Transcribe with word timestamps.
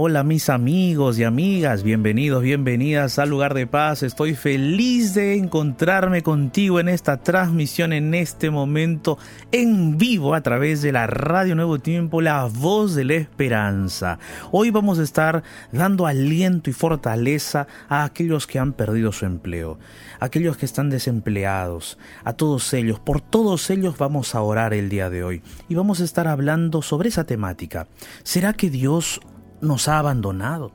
Hola, 0.00 0.22
mis 0.22 0.48
amigos 0.48 1.18
y 1.18 1.24
amigas, 1.24 1.82
bienvenidos, 1.82 2.40
bienvenidas 2.40 3.18
al 3.18 3.30
lugar 3.30 3.52
de 3.52 3.66
paz. 3.66 4.04
Estoy 4.04 4.36
feliz 4.36 5.12
de 5.14 5.34
encontrarme 5.34 6.22
contigo 6.22 6.78
en 6.78 6.88
esta 6.88 7.16
transmisión, 7.16 7.92
en 7.92 8.14
este 8.14 8.48
momento, 8.48 9.18
en 9.50 9.98
vivo 9.98 10.34
a 10.34 10.40
través 10.40 10.82
de 10.82 10.92
la 10.92 11.08
Radio 11.08 11.56
Nuevo 11.56 11.80
Tiempo, 11.80 12.20
la 12.20 12.44
voz 12.44 12.94
de 12.94 13.06
la 13.06 13.14
esperanza. 13.14 14.20
Hoy 14.52 14.70
vamos 14.70 15.00
a 15.00 15.02
estar 15.02 15.42
dando 15.72 16.06
aliento 16.06 16.70
y 16.70 16.74
fortaleza 16.74 17.66
a 17.88 18.04
aquellos 18.04 18.46
que 18.46 18.60
han 18.60 18.74
perdido 18.74 19.10
su 19.10 19.26
empleo, 19.26 19.80
a 20.20 20.26
aquellos 20.26 20.56
que 20.56 20.66
están 20.66 20.90
desempleados, 20.90 21.98
a 22.22 22.34
todos 22.34 22.72
ellos. 22.72 23.00
Por 23.00 23.20
todos 23.20 23.68
ellos 23.68 23.98
vamos 23.98 24.36
a 24.36 24.42
orar 24.42 24.74
el 24.74 24.90
día 24.90 25.10
de 25.10 25.24
hoy 25.24 25.42
y 25.68 25.74
vamos 25.74 26.00
a 26.00 26.04
estar 26.04 26.28
hablando 26.28 26.82
sobre 26.82 27.08
esa 27.08 27.24
temática. 27.24 27.88
¿Será 28.22 28.52
que 28.52 28.70
Dios 28.70 29.20
nos 29.60 29.88
ha 29.88 29.98
abandonado? 29.98 30.72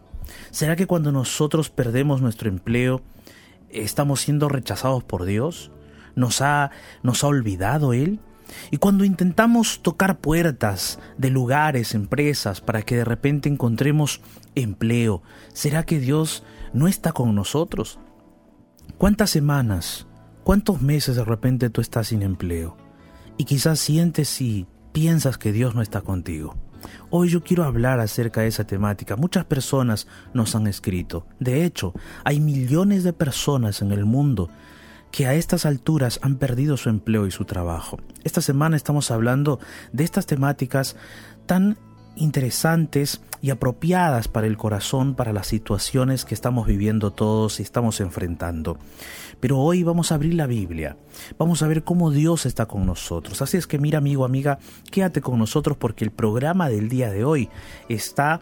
¿Será 0.52 0.76
que 0.76 0.88
cuando 0.88 1.12
nosotros 1.12 1.70
perdemos 1.70 2.22
nuestro 2.22 2.50
empleo 2.50 3.02
estamos 3.70 4.22
siendo 4.22 4.50
rechazados 4.50 5.04
por 5.04 5.26
Dios? 5.26 5.72
¿Nos 6.16 6.42
ha, 6.42 6.72
nos 7.02 7.24
ha 7.24 7.28
olvidado 7.28 7.94
Él? 7.94 8.20
Y 8.72 8.78
cuando 8.78 9.06
intentamos 9.06 9.82
tocar 9.82 10.20
puertas 10.20 11.00
de 11.18 11.30
lugares, 11.30 11.96
empresas, 11.96 12.62
para 12.62 12.84
que 12.84 12.98
de 12.98 13.06
repente 13.06 13.50
encontremos 13.50 14.22
empleo, 14.56 15.24
¿será 15.54 15.84
que 15.84 16.00
Dios 16.00 16.44
no 16.74 16.88
está 16.88 17.14
con 17.14 17.34
nosotros? 17.34 18.00
¿Cuántas 18.98 19.32
semanas, 19.32 20.08
cuántos 20.44 20.82
meses 20.82 21.16
de 21.16 21.26
repente 21.26 21.70
tú 21.70 21.82
estás 21.82 22.08
sin 22.08 22.22
empleo? 22.22 22.78
Y 23.38 23.46
quizás 23.46 23.80
sientes 23.80 24.40
y 24.42 24.68
piensas 24.92 25.38
que 25.38 25.52
Dios 25.52 25.74
no 25.74 25.82
está 25.82 26.02
contigo. 26.02 26.56
Hoy 27.10 27.30
yo 27.30 27.44
quiero 27.44 27.64
hablar 27.64 28.00
acerca 28.00 28.42
de 28.42 28.48
esa 28.48 28.66
temática. 28.66 29.16
Muchas 29.16 29.46
personas 29.46 30.08
nos 30.34 30.56
han 30.56 30.68
escrito. 30.68 31.26
De 31.40 31.66
hecho, 31.66 31.94
hay 32.24 32.40
millones 32.40 33.04
de 33.04 33.14
personas 33.14 33.82
en 33.82 33.92
el 33.92 34.06
mundo 34.06 34.50
que 35.12 35.28
a 35.28 35.36
estas 35.36 35.66
alturas 35.66 36.20
han 36.24 36.38
perdido 36.38 36.76
su 36.76 36.90
empleo 36.90 37.28
y 37.28 37.32
su 37.32 37.46
trabajo. 37.46 38.00
Esta 38.24 38.42
semana 38.42 38.76
estamos 38.76 39.12
hablando 39.12 39.60
de 39.92 40.04
estas 40.04 40.26
temáticas 40.26 40.96
tan 41.46 41.78
interesantes 42.16 43.22
y 43.42 43.50
apropiadas 43.50 44.28
para 44.28 44.48
el 44.48 44.58
corazón, 44.58 45.16
para 45.16 45.34
las 45.34 45.48
situaciones 45.48 46.26
que 46.26 46.34
estamos 46.34 46.66
viviendo 46.66 47.12
todos 47.12 47.60
y 47.60 47.64
estamos 47.64 48.00
enfrentando. 48.00 48.78
Pero 49.40 49.60
hoy 49.60 49.84
vamos 49.84 50.12
a 50.12 50.16
abrir 50.16 50.36
la 50.36 50.48
Biblia, 50.48 50.96
vamos 51.38 51.62
a 51.62 51.68
ver 51.68 51.84
cómo 51.84 52.12
Dios 52.12 52.46
está 52.46 52.66
con 52.66 52.86
nosotros. 52.86 53.42
Así 53.42 53.58
es 53.58 53.68
que 53.68 53.80
mira 53.80 53.98
amigo, 53.98 54.24
amiga, 54.24 54.60
quédate 54.92 55.20
con 55.20 55.38
nosotros 55.40 55.76
porque 55.78 56.06
el 56.06 56.12
programa 56.12 56.70
del 56.70 56.88
día 56.88 57.10
de 57.10 57.26
hoy 57.26 57.50
está 57.90 58.42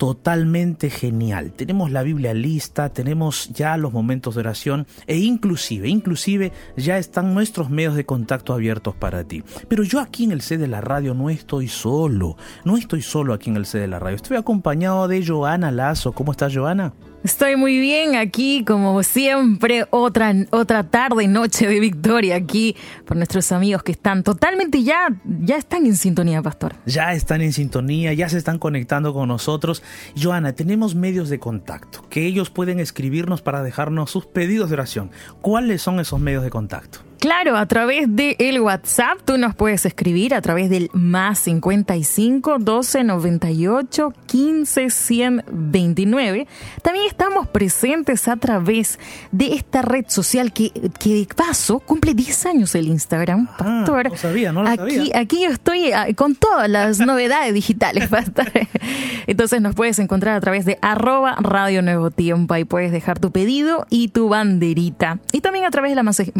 totalmente 0.00 0.88
genial. 0.88 1.52
Tenemos 1.52 1.90
la 1.90 2.02
Biblia 2.02 2.32
lista, 2.32 2.88
tenemos 2.88 3.50
ya 3.50 3.76
los 3.76 3.92
momentos 3.92 4.34
de 4.34 4.40
oración 4.40 4.86
e 5.06 5.18
inclusive, 5.18 5.90
inclusive 5.90 6.52
ya 6.74 6.96
están 6.96 7.34
nuestros 7.34 7.68
medios 7.68 7.94
de 7.94 8.06
contacto 8.06 8.54
abiertos 8.54 8.94
para 8.94 9.24
ti. 9.24 9.44
Pero 9.68 9.82
yo 9.82 10.00
aquí 10.00 10.24
en 10.24 10.32
el 10.32 10.40
C 10.40 10.56
de 10.56 10.68
la 10.68 10.80
radio 10.80 11.12
no 11.12 11.28
estoy 11.28 11.68
solo, 11.68 12.38
no 12.64 12.78
estoy 12.78 13.02
solo 13.02 13.34
aquí 13.34 13.50
en 13.50 13.56
el 13.56 13.66
C 13.66 13.78
de 13.78 13.88
la 13.88 13.98
radio, 13.98 14.16
estoy 14.16 14.38
acompañado 14.38 15.06
de 15.06 15.22
Joana 15.22 15.70
Lazo. 15.70 16.12
¿Cómo 16.12 16.32
estás 16.32 16.56
Joana? 16.56 16.94
Estoy 17.22 17.56
muy 17.56 17.78
bien 17.78 18.16
aquí, 18.16 18.64
como 18.64 19.02
siempre, 19.02 19.84
otra, 19.90 20.34
otra 20.52 20.84
tarde, 20.84 21.28
noche 21.28 21.66
de 21.66 21.78
victoria 21.78 22.34
aquí 22.34 22.74
por 23.04 23.18
nuestros 23.18 23.52
amigos 23.52 23.82
que 23.82 23.92
están 23.92 24.22
totalmente 24.22 24.82
ya, 24.82 25.08
ya 25.24 25.56
están 25.56 25.84
en 25.84 25.96
sintonía, 25.96 26.40
Pastor. 26.40 26.76
Ya 26.86 27.12
están 27.12 27.42
en 27.42 27.52
sintonía, 27.52 28.14
ya 28.14 28.30
se 28.30 28.38
están 28.38 28.58
conectando 28.58 29.12
con 29.12 29.28
nosotros. 29.28 29.82
Joana, 30.20 30.54
tenemos 30.54 30.94
medios 30.94 31.28
de 31.28 31.38
contacto 31.38 32.08
que 32.08 32.24
ellos 32.24 32.48
pueden 32.48 32.80
escribirnos 32.80 33.42
para 33.42 33.62
dejarnos 33.62 34.10
sus 34.10 34.24
pedidos 34.24 34.70
de 34.70 34.76
oración. 34.76 35.10
¿Cuáles 35.42 35.82
son 35.82 36.00
esos 36.00 36.20
medios 36.20 36.42
de 36.42 36.48
contacto? 36.48 37.09
Claro, 37.20 37.56
a 37.58 37.66
través 37.66 38.06
del 38.16 38.34
el 38.38 38.60
WhatsApp 38.62 39.18
tú 39.26 39.36
nos 39.36 39.54
puedes 39.54 39.84
escribir 39.84 40.34
a 40.34 40.40
través 40.40 40.70
del 40.70 40.88
más 40.94 41.38
55 41.40 42.56
12 42.58 43.04
98 43.04 44.14
15 44.26 44.88
129. 44.90 46.46
También 46.82 47.06
estamos 47.06 47.46
presentes 47.48 48.26
a 48.26 48.36
través 48.36 48.98
de 49.32 49.52
esta 49.54 49.82
red 49.82 50.06
social 50.08 50.52
que, 50.54 50.70
que 50.98 51.10
de 51.14 51.28
paso 51.34 51.78
cumple 51.80 52.14
10 52.14 52.46
años 52.46 52.74
el 52.74 52.88
Instagram, 52.88 53.48
Ah, 53.52 53.56
Pastor. 53.84 54.10
no 54.10 54.16
sabía, 54.16 54.52
no 54.52 54.62
lo 54.62 54.68
aquí, 54.70 54.96
sabía. 54.96 55.18
aquí 55.18 55.42
yo 55.42 55.50
estoy 55.50 55.92
ah, 55.92 56.06
con 56.16 56.34
todas 56.34 56.70
las 56.70 56.98
novedades 57.06 57.52
digitales, 57.52 58.08
Pastor. 58.08 58.50
Entonces 59.26 59.60
nos 59.60 59.74
puedes 59.74 59.98
encontrar 59.98 60.34
a 60.36 60.40
través 60.40 60.64
de 60.64 60.78
arroba 60.80 61.36
Radio 61.38 61.82
Nuevo 61.82 62.10
Tiempo. 62.10 62.54
Ahí 62.54 62.64
puedes 62.64 62.92
dejar 62.92 63.18
tu 63.18 63.30
pedido 63.30 63.86
y 63.90 64.08
tu 64.08 64.28
banderita. 64.30 65.18
Y 65.32 65.42
también 65.42 65.66
a 65.66 65.70
través 65.70 65.90
de 65.90 65.96
la 65.96 66.02
mensaje- 66.02 66.32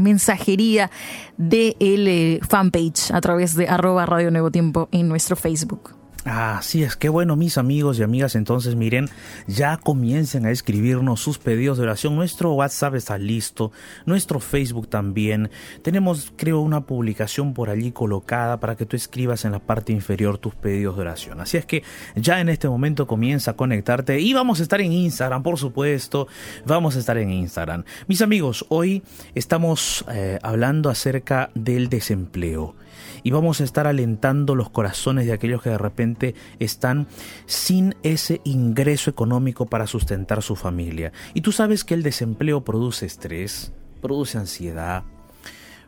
de 1.36 1.76
el 1.80 2.08
eh, 2.08 2.40
fanpage, 2.48 3.10
a 3.12 3.20
través 3.20 3.54
de 3.56 3.68
arroba 3.68 4.06
Radio 4.06 4.30
Nuevo 4.30 4.50
Tiempo 4.50 4.88
en 4.92 5.08
nuestro 5.08 5.36
Facebook. 5.36 5.99
Así 6.26 6.82
es, 6.82 6.96
qué 6.96 7.08
bueno 7.08 7.34
mis 7.34 7.56
amigos 7.56 7.98
y 7.98 8.02
amigas, 8.02 8.34
entonces 8.34 8.74
miren, 8.74 9.08
ya 9.46 9.78
comiencen 9.78 10.44
a 10.44 10.50
escribirnos 10.50 11.20
sus 11.20 11.38
pedidos 11.38 11.78
de 11.78 11.84
oración, 11.84 12.14
nuestro 12.14 12.52
WhatsApp 12.52 12.94
está 12.96 13.16
listo, 13.16 13.72
nuestro 14.04 14.38
Facebook 14.38 14.88
también, 14.88 15.50
tenemos 15.80 16.30
creo 16.36 16.60
una 16.60 16.82
publicación 16.82 17.54
por 17.54 17.70
allí 17.70 17.90
colocada 17.90 18.60
para 18.60 18.76
que 18.76 18.84
tú 18.84 18.96
escribas 18.96 19.46
en 19.46 19.52
la 19.52 19.60
parte 19.60 19.94
inferior 19.94 20.36
tus 20.36 20.54
pedidos 20.54 20.96
de 20.96 21.02
oración, 21.02 21.40
así 21.40 21.56
es 21.56 21.64
que 21.64 21.82
ya 22.16 22.38
en 22.40 22.50
este 22.50 22.68
momento 22.68 23.06
comienza 23.06 23.52
a 23.52 23.56
conectarte 23.56 24.20
y 24.20 24.34
vamos 24.34 24.60
a 24.60 24.64
estar 24.64 24.82
en 24.82 24.92
Instagram, 24.92 25.42
por 25.42 25.58
supuesto, 25.58 26.28
vamos 26.66 26.96
a 26.96 26.98
estar 26.98 27.16
en 27.16 27.30
Instagram. 27.30 27.84
Mis 28.08 28.20
amigos, 28.20 28.66
hoy 28.68 29.02
estamos 29.34 30.04
eh, 30.12 30.38
hablando 30.42 30.90
acerca 30.90 31.48
del 31.54 31.88
desempleo 31.88 32.74
y 33.22 33.30
vamos 33.30 33.60
a 33.60 33.64
estar 33.64 33.86
alentando 33.86 34.54
los 34.54 34.70
corazones 34.70 35.26
de 35.26 35.32
aquellos 35.32 35.62
que 35.62 35.70
de 35.70 35.78
repente 35.78 36.34
están 36.58 37.06
sin 37.46 37.94
ese 38.02 38.40
ingreso 38.44 39.10
económico 39.10 39.66
para 39.66 39.86
sustentar 39.86 40.42
su 40.42 40.56
familia. 40.56 41.12
Y 41.34 41.40
tú 41.40 41.52
sabes 41.52 41.84
que 41.84 41.94
el 41.94 42.02
desempleo 42.02 42.64
produce 42.64 43.06
estrés, 43.06 43.72
produce 44.00 44.38
ansiedad, 44.38 45.04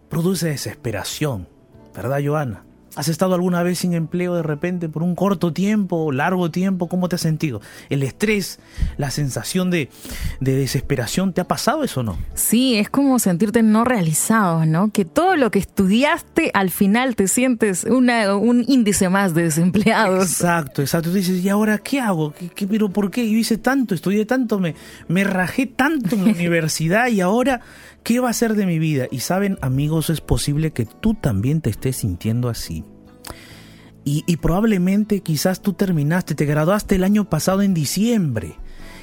produce 0.08 0.48
desesperación, 0.48 1.48
¿verdad, 1.94 2.20
Joana? 2.24 2.64
¿Has 2.94 3.08
estado 3.08 3.34
alguna 3.34 3.62
vez 3.62 3.78
sin 3.78 3.94
empleo 3.94 4.34
de 4.34 4.42
repente 4.42 4.88
por 4.90 5.02
un 5.02 5.14
corto 5.14 5.52
tiempo, 5.54 6.12
largo 6.12 6.50
tiempo? 6.50 6.88
¿Cómo 6.88 7.08
te 7.08 7.14
has 7.16 7.22
sentido? 7.22 7.62
¿El 7.88 8.02
estrés, 8.02 8.58
la 8.98 9.10
sensación 9.10 9.70
de, 9.70 9.88
de 10.40 10.56
desesperación, 10.56 11.32
¿te 11.32 11.40
ha 11.40 11.48
pasado 11.48 11.84
eso 11.84 12.00
o 12.00 12.02
no? 12.02 12.18
Sí, 12.34 12.76
es 12.76 12.90
como 12.90 13.18
sentirte 13.18 13.62
no 13.62 13.84
realizado, 13.84 14.66
¿no? 14.66 14.90
Que 14.90 15.06
todo 15.06 15.36
lo 15.36 15.50
que 15.50 15.58
estudiaste 15.58 16.50
al 16.52 16.68
final 16.70 17.16
te 17.16 17.28
sientes 17.28 17.84
una, 17.84 18.36
un 18.36 18.64
índice 18.68 19.08
más 19.08 19.32
de 19.34 19.44
desempleados. 19.44 20.24
Exacto, 20.30 20.82
exacto. 20.82 21.08
Tú 21.10 21.16
dices, 21.16 21.42
¿y 21.42 21.48
ahora 21.48 21.78
qué 21.78 21.98
hago? 22.00 22.32
¿Qué, 22.32 22.48
qué- 22.50 22.66
pero 22.66 22.90
por 22.90 23.10
qué? 23.10 23.24
Yo 23.30 23.38
hice 23.38 23.56
tanto, 23.56 23.94
estudié 23.94 24.26
tanto, 24.26 24.58
me, 24.58 24.74
me 25.08 25.24
rajé 25.24 25.64
tanto 25.66 26.14
en 26.14 26.24
la 26.26 26.30
universidad 26.34 27.06
y 27.08 27.20
ahora, 27.22 27.60
¿qué 28.02 28.20
va 28.20 28.30
a 28.30 28.34
ser 28.34 28.54
de 28.54 28.66
mi 28.66 28.78
vida? 28.78 29.06
Y 29.10 29.20
saben, 29.20 29.58
amigos, 29.60 30.10
es 30.10 30.20
posible 30.20 30.72
que 30.72 30.86
tú 30.86 31.14
también 31.14 31.60
te 31.60 31.70
estés 31.70 31.96
sintiendo 31.96 32.48
así. 32.48 32.84
Y, 34.04 34.36
probablemente 34.38 35.20
quizás 35.20 35.62
tú 35.62 35.74
terminaste, 35.74 36.34
te 36.34 36.44
graduaste 36.44 36.96
el 36.96 37.04
año 37.04 37.30
pasado 37.30 37.62
en 37.62 37.72
diciembre 37.72 38.56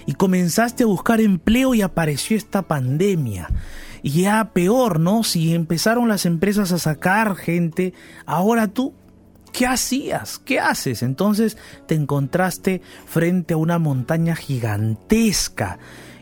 y 0.05 0.13
comenzaste 0.13 0.83
a 0.83 0.87
buscar 0.87 1.21
empleo 1.21 1.73
y 1.73 1.81
apareció 1.81 2.35
esta 2.35 2.63
pandemia. 2.63 3.49
Y 4.03 4.23
ya 4.23 4.51
peor, 4.51 4.99
¿no? 4.99 5.23
Si 5.23 5.53
empezaron 5.53 6.09
las 6.09 6.25
empresas 6.25 6.73
a 6.73 6.79
sacar 6.79 7.37
gente, 7.37 7.93
ahora 8.25 8.67
tú 8.67 8.93
¿Qué 9.51 9.65
hacías? 9.65 10.39
¿Qué 10.39 10.59
haces? 10.59 11.01
Entonces 11.01 11.57
te 11.87 11.95
encontraste 11.95 12.81
frente 13.05 13.55
a 13.55 13.57
una 13.57 13.79
montaña 13.79 14.35
gigantesca 14.35 15.79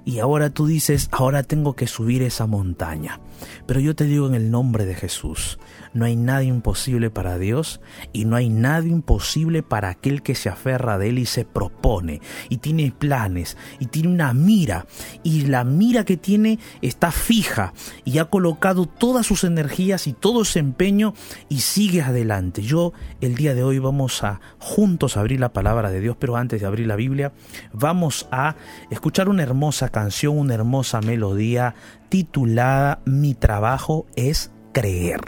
y 0.08 0.20
ahora 0.20 0.50
tú 0.50 0.68
dices, 0.68 1.10
ahora 1.12 1.44
tengo 1.44 1.76
que 1.76 1.86
subir 1.86 2.22
esa 2.22 2.48
montaña. 2.48 3.20
Pero 3.66 3.80
yo 3.80 3.96
te 3.96 4.06
digo 4.06 4.28
en 4.28 4.36
el 4.36 4.52
nombre 4.52 4.86
de 4.86 4.96
Jesús, 4.96 5.60
no 5.94 6.06
hay 6.06 6.16
nada 6.16 6.44
imposible 6.44 7.10
para 7.10 7.38
Dios 7.38 7.82
y 8.14 8.26
no 8.26 8.36
hay 8.36 8.50
nada 8.50 8.86
imposible 8.86 9.64
para 9.64 9.90
aquel 9.90 10.22
que 10.22 10.36
se 10.36 10.50
aferra 10.50 10.98
de 10.98 11.10
Él 11.10 11.20
y 11.20 11.26
se 11.26 11.46
propone 11.46 12.22
y 12.50 12.58
tiene 12.58 12.94
planes 12.98 13.58
y 13.80 13.88
tiene 13.88 14.10
una 14.10 14.34
mira 14.34 14.86
y 15.24 15.42
la 15.46 15.64
mira 15.64 16.06
que 16.06 16.18
tiene 16.18 16.60
está 16.82 17.12
fija 17.12 17.74
y 18.06 18.20
ha 18.20 18.26
colocado 18.26 18.86
todas 18.86 19.26
sus 19.26 19.44
energías 19.44 20.08
y 20.08 20.14
todo 20.14 20.46
su 20.46 20.60
empeño 20.60 21.14
y 21.50 21.62
sigue 21.62 22.02
adelante. 22.02 22.62
Yo 22.62 22.94
el 23.22 23.36
día 23.36 23.56
de 23.56 23.64
hoy 23.64 23.80
vamos 23.80 24.24
a 24.24 24.40
juntos 24.60 25.18
abrir 25.18 25.40
la 25.40 25.54
palabra 25.54 25.90
de 25.92 26.00
Dios, 26.00 26.18
pero 26.20 26.36
antes 26.36 26.62
de 26.62 26.68
abrir 26.68 26.88
la 26.88 26.96
Biblia 26.96 27.34
vamos 27.74 28.28
a 28.32 28.56
escuchar 28.90 29.30
una 29.30 29.44
hermosa 29.44 29.90
canción, 29.90 30.38
una 30.38 30.54
hermosa 30.54 31.02
melodía 31.02 31.76
titulada 32.10 33.02
Mi 33.06 33.34
trabajo 33.34 34.06
es 34.16 34.52
creer. 34.74 35.22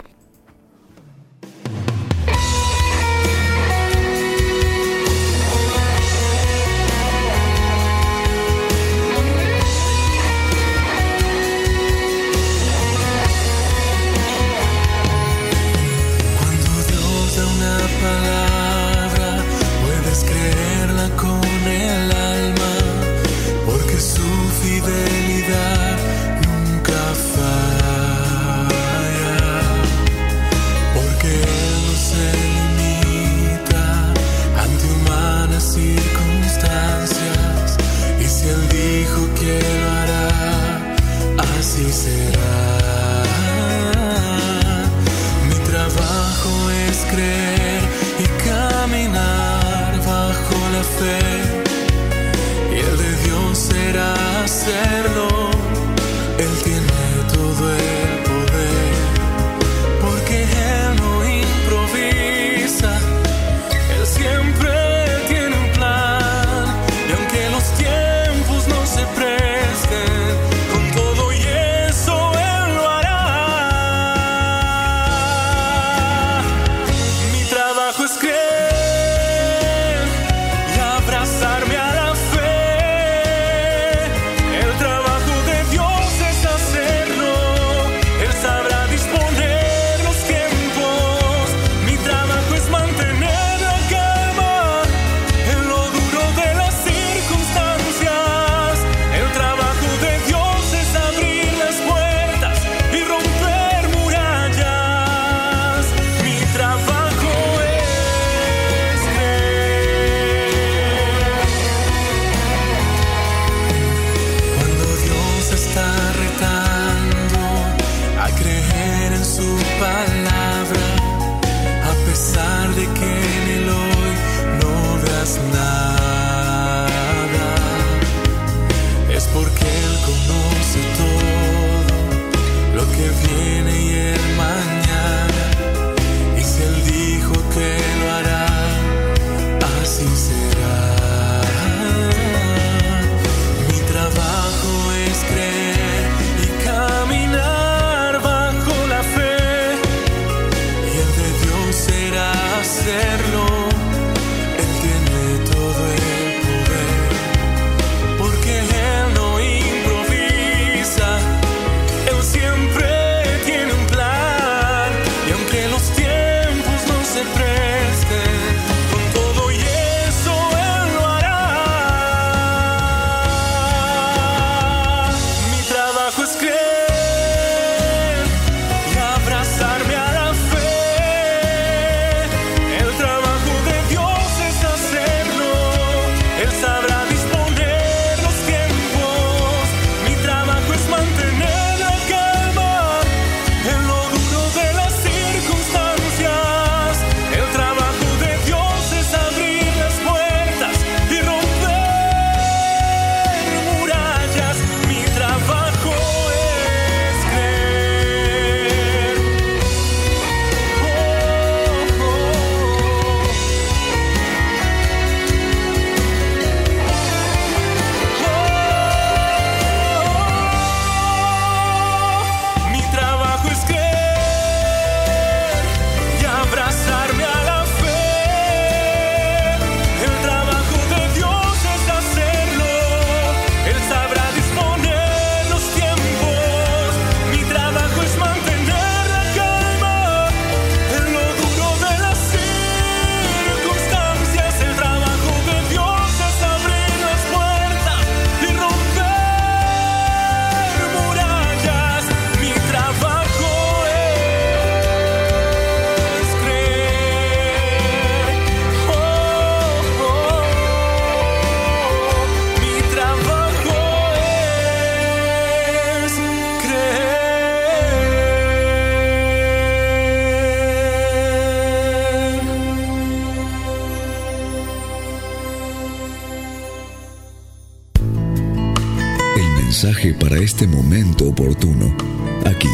Para 280.18 280.36
este 280.36 280.66
momento 280.66 281.26
oportuno, 281.26 281.96
aquí, 282.44 282.68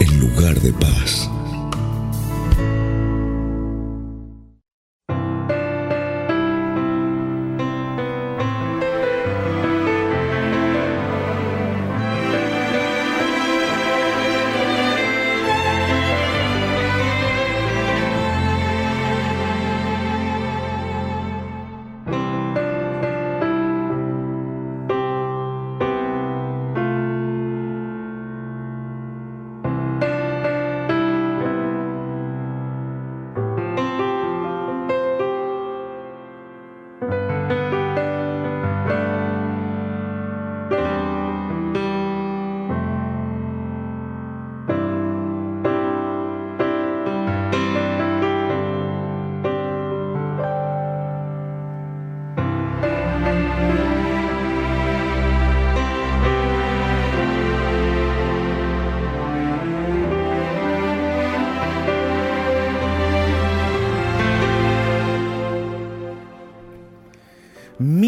en 0.00 0.18
lugar 0.18 0.60
de 0.60 0.72
paz. 0.72 1.30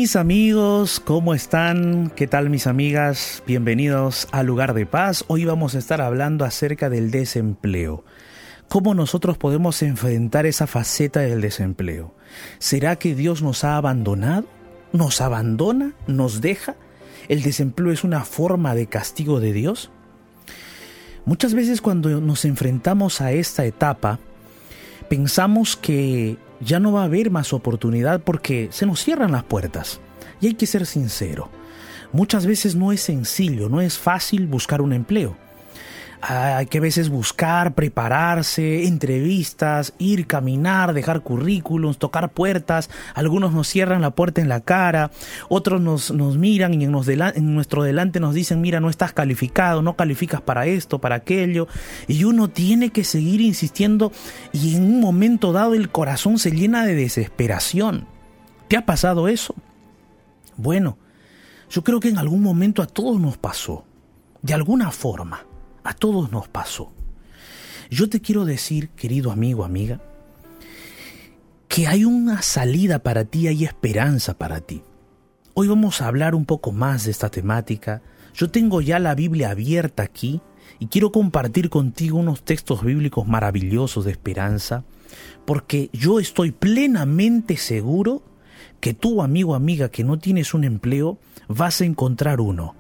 Mis 0.09 0.17
amigos, 0.17 1.01
¿cómo 1.01 1.35
están? 1.35 2.11
¿Qué 2.17 2.27
tal 2.27 2.49
mis 2.49 2.67
amigas? 2.67 3.43
Bienvenidos 3.47 4.27
a 4.33 4.43
Lugar 4.43 4.73
de 4.73 4.87
Paz. 4.87 5.23
Hoy 5.29 5.45
vamos 5.45 5.75
a 5.75 5.79
estar 5.79 6.01
hablando 6.01 6.47
acerca 6.47 6.89
del 6.89 7.11
desempleo. 7.11 8.05
¿Cómo 8.69 8.95
nosotros 8.95 9.37
podemos 9.37 9.83
enfrentar 9.83 10.47
esa 10.47 10.67
faceta 10.67 11.21
del 11.21 11.43
desempleo? 11.43 12.15
¿Será 12.59 12.97
que 12.97 13.15
Dios 13.15 13.43
nos 13.43 13.65
ha 13.65 13.77
abandonado? 13.77 14.47
¿Nos 14.95 15.21
abandona? 15.21 15.93
¿Nos 16.07 16.41
deja? 16.41 16.77
¿El 17.29 17.43
desempleo 17.43 17.93
es 17.93 18.03
una 18.03 18.25
forma 18.25 18.75
de 18.75 18.87
castigo 18.87 19.41
de 19.41 19.53
Dios? 19.53 19.91
Muchas 21.27 21.53
veces 21.53 21.83
cuando 21.83 22.19
nos 22.23 22.47
enfrentamos 22.47 23.21
a 23.21 23.33
esta 23.33 23.67
etapa, 23.67 24.21
pensamos 25.11 25.77
que 25.77 26.39
ya 26.61 26.81
no 26.81 26.93
va 26.93 27.03
a 27.03 27.05
haber 27.05 27.31
más 27.31 27.53
oportunidad 27.53 28.21
porque 28.21 28.69
se 28.71 28.87
nos 28.87 29.03
cierran 29.03 29.33
las 29.33 29.45
puertas. 29.45 30.01
Y 30.41 30.49
hay 30.49 30.55
que 30.55 30.67
ser 30.67 30.87
sincero. 30.87 31.49
Muchas 32.13 32.47
veces 32.47 32.75
no 32.75 32.93
es 32.93 33.03
sencillo, 33.03 33.69
no 33.69 33.81
es 33.81 33.99
fácil 33.99 34.47
buscar 34.47 34.81
un 34.81 34.93
empleo. 34.93 35.37
Hay 36.21 36.67
que 36.67 36.79
a 36.79 36.81
veces 36.81 37.11
buscar, 37.11 37.75
prepararse, 37.75 38.87
entrevistas, 38.87 39.95
ir, 39.99 40.27
caminar, 40.27 40.93
dejar 40.93 41.21
currículums, 41.21 41.99
tocar 41.99 42.31
puertas. 42.33 42.91
Algunos 43.15 43.53
nos 43.53 43.69
cierran 43.69 44.03
la 44.03 44.11
puerta 44.11 44.41
en 44.41 44.49
la 44.49 44.61
cara, 44.61 45.13
otros 45.49 45.81
nos, 45.81 46.11
nos 46.11 46.37
miran 46.37 46.75
y 46.75 46.85
en, 46.85 46.95
en 46.95 47.55
nuestro 47.55 47.85
delante 47.85 48.19
nos 48.19 48.35
dicen, 48.35 48.61
mira, 48.61 48.81
no 48.81 48.91
estás 48.91 49.13
calificado, 49.13 49.81
no 49.81 49.95
calificas 49.95 50.41
para 50.41 50.67
esto, 50.67 50.99
para 50.99 51.17
aquello. 51.17 51.69
Y 52.09 52.25
uno 52.25 52.49
tiene 52.49 52.91
que 52.91 53.05
seguir 53.05 53.41
insistiendo 53.41 54.11
y 54.53 54.75
en 54.75 54.83
un 54.83 55.01
momento 55.01 55.53
dado 55.53 55.75
el 55.75 55.89
corazón 55.89 56.39
se 56.39 56.51
llena 56.51 56.85
de 56.85 56.97
desesperación. 56.97 58.07
¿Te 58.67 58.77
ha 58.77 58.85
pasado 58.85 59.29
eso? 59.29 59.55
Bueno, 60.57 60.99
yo 61.71 61.85
creo 61.85 62.01
que 62.01 62.09
en 62.09 62.19
algún 62.19 62.43
momento 62.43 62.83
a 62.83 62.87
todos 62.87 63.21
nos 63.21 63.39
pasó, 63.39 63.85
de 64.43 64.55
alguna 64.55 64.91
forma. 64.91 65.45
A 65.85 65.95
todos 65.95 66.31
nos 66.31 66.49
pasó. 66.49 66.93
Yo 67.91 68.09
te 68.09 68.21
quiero 68.21 68.45
decir, 68.45 68.91
querido 68.91 69.33
amigo, 69.33 69.65
amiga, 69.65 70.01
que 71.69 71.87
hay 71.87 72.05
una 72.05 72.43
salida 72.43 72.99
para 73.03 73.25
ti, 73.25 73.47
hay 73.49 73.65
esperanza 73.65 74.37
para 74.37 74.61
ti. 74.61 74.83
Hoy 75.55 75.69
vamos 75.69 76.01
a 76.01 76.07
hablar 76.07 76.35
un 76.35 76.45
poco 76.45 76.73
más 76.73 77.05
de 77.05 77.11
esta 77.11 77.31
temática. 77.31 78.03
Yo 78.35 78.51
tengo 78.51 78.81
ya 78.81 78.99
la 78.99 79.15
Biblia 79.15 79.51
abierta 79.51 80.03
aquí 80.03 80.41
y 80.79 80.87
quiero 80.87 81.13
compartir 81.13 81.71
contigo 81.71 82.19
unos 82.19 82.45
textos 82.45 82.85
bíblicos 82.85 83.27
maravillosos 83.27 84.05
de 84.05 84.13
esperanza, 84.13 84.85
porque 85.47 85.91
yo 85.93 86.21
estoy 86.21 86.53
plenamente 86.53 87.57
seguro 87.57 88.23
que 88.81 88.95
tú, 88.95 89.23
amigo, 89.23 89.55
amiga, 89.55 89.89
que 89.89 90.05
no 90.05 90.19
tienes 90.19 90.55
un 90.55 90.65
empleo, 90.65 91.19
vas 91.49 91.81
a 91.81 91.85
encontrar 91.85 92.41
uno 92.41 92.77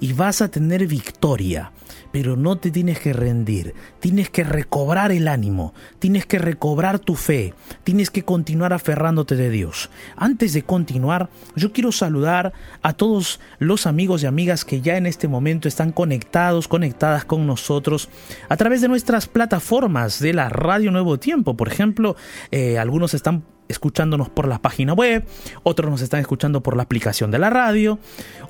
y 0.00 0.14
vas 0.14 0.40
a 0.42 0.50
tener 0.50 0.86
victoria, 0.86 1.72
pero 2.10 2.36
no 2.36 2.58
te 2.58 2.70
tienes 2.70 2.98
que 2.98 3.12
rendir, 3.12 3.74
tienes 4.00 4.30
que 4.30 4.42
recobrar 4.44 5.12
el 5.12 5.28
ánimo, 5.28 5.74
tienes 5.98 6.26
que 6.26 6.38
recobrar 6.38 6.98
tu 6.98 7.14
fe, 7.14 7.54
tienes 7.84 8.10
que 8.10 8.24
continuar 8.24 8.72
aferrándote 8.72 9.36
de 9.36 9.50
Dios. 9.50 9.90
Antes 10.16 10.52
de 10.52 10.62
continuar, 10.62 11.28
yo 11.54 11.72
quiero 11.72 11.92
saludar 11.92 12.52
a 12.82 12.94
todos 12.94 13.40
los 13.58 13.86
amigos 13.86 14.22
y 14.22 14.26
amigas 14.26 14.64
que 14.64 14.80
ya 14.80 14.96
en 14.96 15.06
este 15.06 15.28
momento 15.28 15.68
están 15.68 15.92
conectados, 15.92 16.66
conectadas 16.66 17.24
con 17.24 17.46
nosotros 17.46 18.08
a 18.48 18.56
través 18.56 18.80
de 18.80 18.88
nuestras 18.88 19.26
plataformas 19.26 20.18
de 20.18 20.32
la 20.32 20.48
Radio 20.48 20.90
Nuevo 20.90 21.18
Tiempo. 21.18 21.56
Por 21.56 21.68
ejemplo, 21.68 22.16
eh, 22.50 22.78
algunos 22.78 23.14
están 23.14 23.44
escuchándonos 23.70 24.28
por 24.28 24.46
la 24.46 24.60
página 24.60 24.92
web, 24.92 25.24
otros 25.62 25.90
nos 25.90 26.02
están 26.02 26.20
escuchando 26.20 26.62
por 26.62 26.76
la 26.76 26.82
aplicación 26.82 27.30
de 27.30 27.38
la 27.38 27.50
radio, 27.50 27.98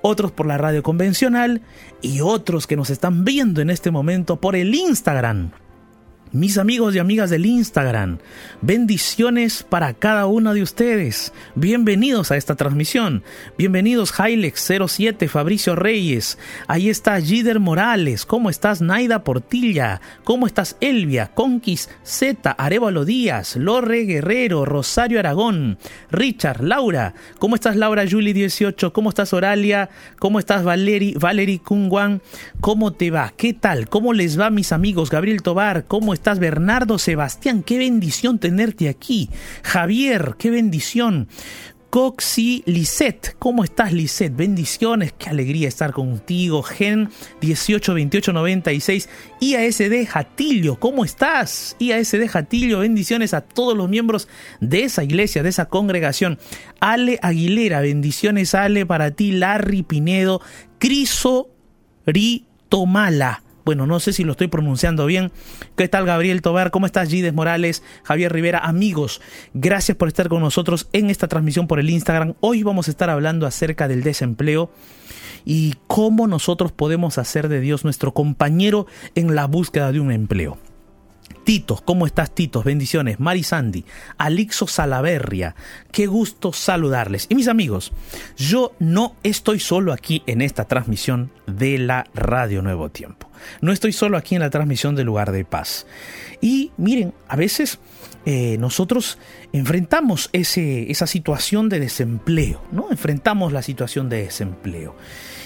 otros 0.02 0.32
por 0.32 0.46
la 0.46 0.58
radio 0.58 0.82
convencional 0.82 1.62
y 2.02 2.20
otros 2.20 2.66
que 2.66 2.76
nos 2.76 2.90
están 2.90 3.24
viendo 3.24 3.60
en 3.60 3.70
este 3.70 3.90
momento 3.90 4.40
por 4.40 4.56
el 4.56 4.74
Instagram 4.74 5.50
mis 6.32 6.58
amigos 6.58 6.94
y 6.94 7.00
amigas 7.00 7.28
del 7.30 7.44
Instagram, 7.44 8.18
bendiciones 8.60 9.64
para 9.64 9.94
cada 9.94 10.26
uno 10.26 10.54
de 10.54 10.62
ustedes. 10.62 11.32
Bienvenidos 11.56 12.30
a 12.30 12.36
esta 12.36 12.54
transmisión. 12.54 13.24
Bienvenidos 13.58 14.14
Hilex07, 14.14 15.28
Fabricio 15.28 15.74
Reyes. 15.74 16.38
Ahí 16.68 16.88
está 16.88 17.20
Gider 17.20 17.58
Morales. 17.58 18.26
¿Cómo 18.26 18.48
estás 18.48 18.80
Naida 18.80 19.24
Portilla? 19.24 20.00
¿Cómo 20.22 20.46
estás 20.46 20.76
Elvia? 20.80 21.32
Conquis 21.34 21.88
Z, 22.04 22.52
Arevalo 22.52 23.04
Díaz, 23.04 23.56
Lorre 23.56 24.04
Guerrero, 24.04 24.64
Rosario 24.64 25.18
Aragón, 25.18 25.78
Richard, 26.12 26.62
Laura. 26.62 27.14
¿Cómo 27.40 27.56
estás 27.56 27.74
Laura 27.74 28.04
Julie 28.08 28.34
18? 28.34 28.92
¿Cómo 28.92 29.08
estás 29.08 29.32
Oralia? 29.32 29.90
¿Cómo 30.20 30.38
estás 30.38 30.62
Valeri, 30.62 31.14
Valery 31.18 31.58
Kungwan? 31.58 32.22
¿Cómo 32.60 32.92
te 32.92 33.10
va? 33.10 33.32
¿Qué 33.36 33.52
tal? 33.52 33.88
¿Cómo 33.88 34.12
les 34.12 34.38
va 34.38 34.50
mis 34.50 34.70
amigos? 34.70 35.10
Gabriel 35.10 35.42
Tobar, 35.42 35.86
¿cómo 35.86 36.14
estás 36.14 36.19
Bernardo 36.22 36.98
Sebastián? 36.98 37.62
Qué 37.62 37.78
bendición 37.78 38.38
tenerte 38.38 38.88
aquí. 38.88 39.30
Javier, 39.62 40.36
qué 40.38 40.50
bendición. 40.50 41.28
Coxi 41.88 42.62
Lisette, 42.66 43.34
¿cómo 43.40 43.64
estás 43.64 43.92
Lisette? 43.92 44.36
Bendiciones, 44.36 45.12
qué 45.18 45.28
alegría 45.28 45.66
estar 45.66 45.92
contigo. 45.92 46.62
Gen 46.62 47.08
182896, 47.40 49.08
IASD 49.40 50.06
Jatillo, 50.06 50.78
¿cómo 50.78 51.04
estás? 51.04 51.74
IASD 51.80 52.28
Jatillo, 52.28 52.78
bendiciones 52.78 53.34
a 53.34 53.40
todos 53.40 53.76
los 53.76 53.88
miembros 53.88 54.28
de 54.60 54.84
esa 54.84 55.02
iglesia, 55.02 55.42
de 55.42 55.48
esa 55.48 55.64
congregación. 55.64 56.38
Ale 56.78 57.18
Aguilera, 57.22 57.80
bendiciones 57.80 58.54
Ale 58.54 58.86
para 58.86 59.10
ti, 59.10 59.32
Larry 59.32 59.82
Pinedo, 59.82 60.40
Criso 60.78 61.48
Ritomala 62.06 63.42
bueno, 63.70 63.86
no 63.86 64.00
sé 64.00 64.12
si 64.12 64.24
lo 64.24 64.32
estoy 64.32 64.48
pronunciando 64.48 65.06
bien. 65.06 65.30
¿Qué 65.76 65.86
tal 65.86 66.04
Gabriel 66.04 66.42
Tobar? 66.42 66.72
¿Cómo 66.72 66.86
estás 66.86 67.08
Gides 67.08 67.32
Morales? 67.32 67.84
Javier 68.02 68.32
Rivera, 68.32 68.58
amigos, 68.58 69.20
gracias 69.54 69.96
por 69.96 70.08
estar 70.08 70.28
con 70.28 70.40
nosotros 70.40 70.88
en 70.92 71.08
esta 71.08 71.28
transmisión 71.28 71.68
por 71.68 71.78
el 71.78 71.88
Instagram. 71.88 72.34
Hoy 72.40 72.64
vamos 72.64 72.88
a 72.88 72.90
estar 72.90 73.10
hablando 73.10 73.46
acerca 73.46 73.86
del 73.86 74.02
desempleo 74.02 74.72
y 75.44 75.76
cómo 75.86 76.26
nosotros 76.26 76.72
podemos 76.72 77.16
hacer 77.16 77.48
de 77.48 77.60
Dios 77.60 77.84
nuestro 77.84 78.12
compañero 78.12 78.88
en 79.14 79.36
la 79.36 79.46
búsqueda 79.46 79.92
de 79.92 80.00
un 80.00 80.10
empleo. 80.10 80.58
Titos, 81.50 81.82
¿cómo 81.82 82.06
estás 82.06 82.32
Titos? 82.32 82.62
Bendiciones. 82.62 83.18
Mari 83.18 83.42
Sandy, 83.42 83.84
Alixo 84.18 84.68
Salaverria, 84.68 85.56
qué 85.90 86.06
gusto 86.06 86.52
saludarles. 86.52 87.26
Y 87.28 87.34
mis 87.34 87.48
amigos, 87.48 87.90
yo 88.36 88.72
no 88.78 89.16
estoy 89.24 89.58
solo 89.58 89.92
aquí 89.92 90.22
en 90.28 90.42
esta 90.42 90.66
transmisión 90.66 91.32
de 91.48 91.78
la 91.78 92.06
Radio 92.14 92.62
Nuevo 92.62 92.90
Tiempo. 92.90 93.28
No 93.62 93.72
estoy 93.72 93.92
solo 93.92 94.16
aquí 94.16 94.36
en 94.36 94.42
la 94.42 94.50
transmisión 94.50 94.94
de 94.94 95.02
Lugar 95.02 95.32
de 95.32 95.44
Paz. 95.44 95.88
Y 96.40 96.70
miren, 96.76 97.14
a 97.26 97.34
veces 97.34 97.80
eh, 98.26 98.56
nosotros 98.60 99.18
enfrentamos 99.52 100.30
ese, 100.32 100.88
esa 100.88 101.08
situación 101.08 101.68
de 101.68 101.80
desempleo, 101.80 102.62
¿no? 102.70 102.92
Enfrentamos 102.92 103.52
la 103.52 103.62
situación 103.62 104.08
de 104.08 104.22
desempleo 104.22 104.94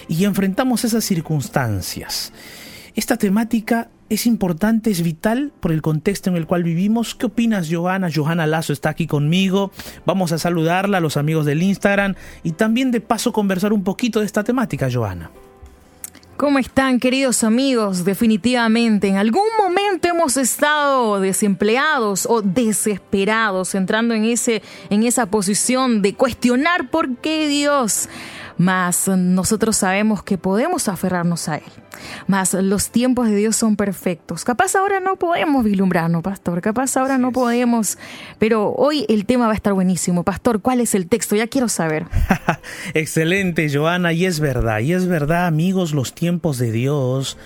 y 0.07 0.27
enfrentamos 0.27 0.85
esas 0.85 1.03
circunstancias. 1.03 2.31
Esta 2.95 3.17
temática 3.17 3.89
es 4.09 4.27
importante, 4.27 4.91
es 4.91 5.03
vital 5.03 5.53
por 5.61 5.73
el 5.73 5.83
contexto 5.83 6.31
en 6.31 6.37
el 6.37 6.47
cual 6.47 6.63
vivimos. 6.63 7.15
¿Qué 7.15 7.27
opinas, 7.27 7.69
Johanna? 7.71 8.09
Johanna 8.15 8.47
Lazo 8.47 8.73
está 8.73 8.91
aquí 8.91 9.07
conmigo. 9.07 9.71
Vamos 10.05 10.33
a 10.33 10.39
saludarla 10.39 10.99
a 10.99 11.01
los 11.01 11.17
amigos 11.17 11.47
del 11.47 11.63
Instagram 11.63 12.15
y 12.43 12.53
también 12.53 12.91
de 12.91 13.01
paso 13.01 13.33
conversar 13.33 13.73
un 13.73 13.85
poquito 13.85 14.21
de 14.21 14.27
esta 14.27 14.45
temática, 14.45 14.89
Johanna. 14.93 15.31
¿Cómo 16.37 16.59
están 16.59 16.99
queridos 16.99 17.45
amigos? 17.45 18.05
Definitivamente, 18.05 19.07
en 19.07 19.17
algún 19.17 19.47
momento 19.57 20.09
hemos 20.09 20.37
estado 20.37 21.21
desempleados 21.21 22.27
o 22.29 22.43
desesperados, 22.43 23.77
entrando 23.77 24.15
en, 24.15 24.25
ese, 24.25 24.61
en 24.91 25.05
esa 25.05 25.27
posición 25.27 26.03
de 26.03 26.15
cuestionar 26.15 26.91
por 26.91 27.17
qué 27.19 27.47
Dios 27.47 28.09
mas 28.59 29.09
nosotros 29.09 29.77
sabemos 29.77 30.23
que 30.23 30.39
podemos 30.39 30.89
aferrarnos 30.89 31.49
a 31.49 31.57
Él. 31.57 31.73
Mas 32.27 32.55
los 32.55 32.91
tiempos 32.91 33.29
de 33.29 33.37
Dios 33.37 33.57
son 33.57 33.77
perfectos. 33.77 34.45
Capaz 34.45 34.75
ahora 34.75 35.01
no 35.01 35.17
podemos 35.17 35.65
vislumbrarnos, 35.65 36.23
pastor. 36.23 36.61
Capaz 36.61 36.97
ahora 36.97 37.19
no 37.19 37.33
podemos. 37.33 37.99
Pero 38.39 38.73
hoy 38.73 39.07
el 39.09 39.27
tema 39.27 39.47
va 39.47 39.53
a 39.53 39.57
estar 39.57 39.73
buenísimo. 39.73 40.25
Pastor, 40.25 40.61
¿cuál 40.61 40.81
es 40.81 40.95
el 40.95 41.07
texto? 41.07 41.37
Ya 41.37 41.47
quiero 41.47 41.69
saber. 41.69 42.07
Excelente, 42.95 43.69
Joana. 43.73 44.13
Y 44.13 44.27
es 44.27 44.41
verdad. 44.41 44.81
Y 44.81 44.93
es 44.93 45.07
verdad, 45.07 45.47
amigos, 45.47 45.93
los 45.93 46.15
tiempos 46.15 46.59
de 46.59 46.73
Dios 46.73 47.37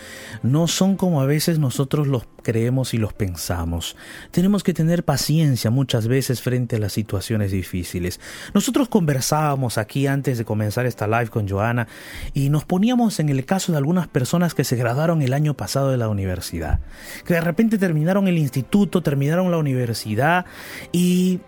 no 0.43 0.69
son 0.69 0.97
como 0.97 1.21
a 1.21 1.27
veces 1.27 1.59
nosotros 1.59 2.07
los 2.07 2.25
creemos 2.43 2.95
y 2.95 2.99
los 2.99 3.13
pensamos. 3.13 3.97
Tenemos 4.31 4.63
que 4.63 4.73
tener 4.73 5.05
paciencia 5.05 5.71
muchas 5.71 6.09
veces 6.09 6.41
frente 6.41 6.77
a 6.77 6.79
las 6.79 6.93
situaciones 6.93 7.51
difíciles. 7.51 8.21
Nosotros 8.55 8.89
conversábamos 8.89 9.77
aquí 9.77 10.07
antes 10.07 10.39
de 10.39 10.45
comenzar 10.45 10.87
live 11.07 11.29
con 11.29 11.49
Joana 11.49 11.87
y 12.35 12.49
nos 12.49 12.65
poníamos 12.65 13.21
en 13.21 13.29
el 13.29 13.45
caso 13.45 13.73
de 13.73 13.79
algunas 13.79 14.09
personas 14.09 14.55
que 14.55 14.65
se 14.65 14.77
graduaron 14.77 15.23
el 15.23 15.33
año 15.33 15.55
pasado 15.55 15.91
de 15.91 15.97
la 15.97 16.09
universidad, 16.09 16.81
que 17.25 17.35
de 17.35 17.41
repente 17.41 17.79
terminaron 17.79 18.29
el 18.29 18.39
instituto, 18.39 19.03
terminaron 19.03 19.51
la 19.51 19.59
universidad 19.59 20.47
y, 20.93 21.41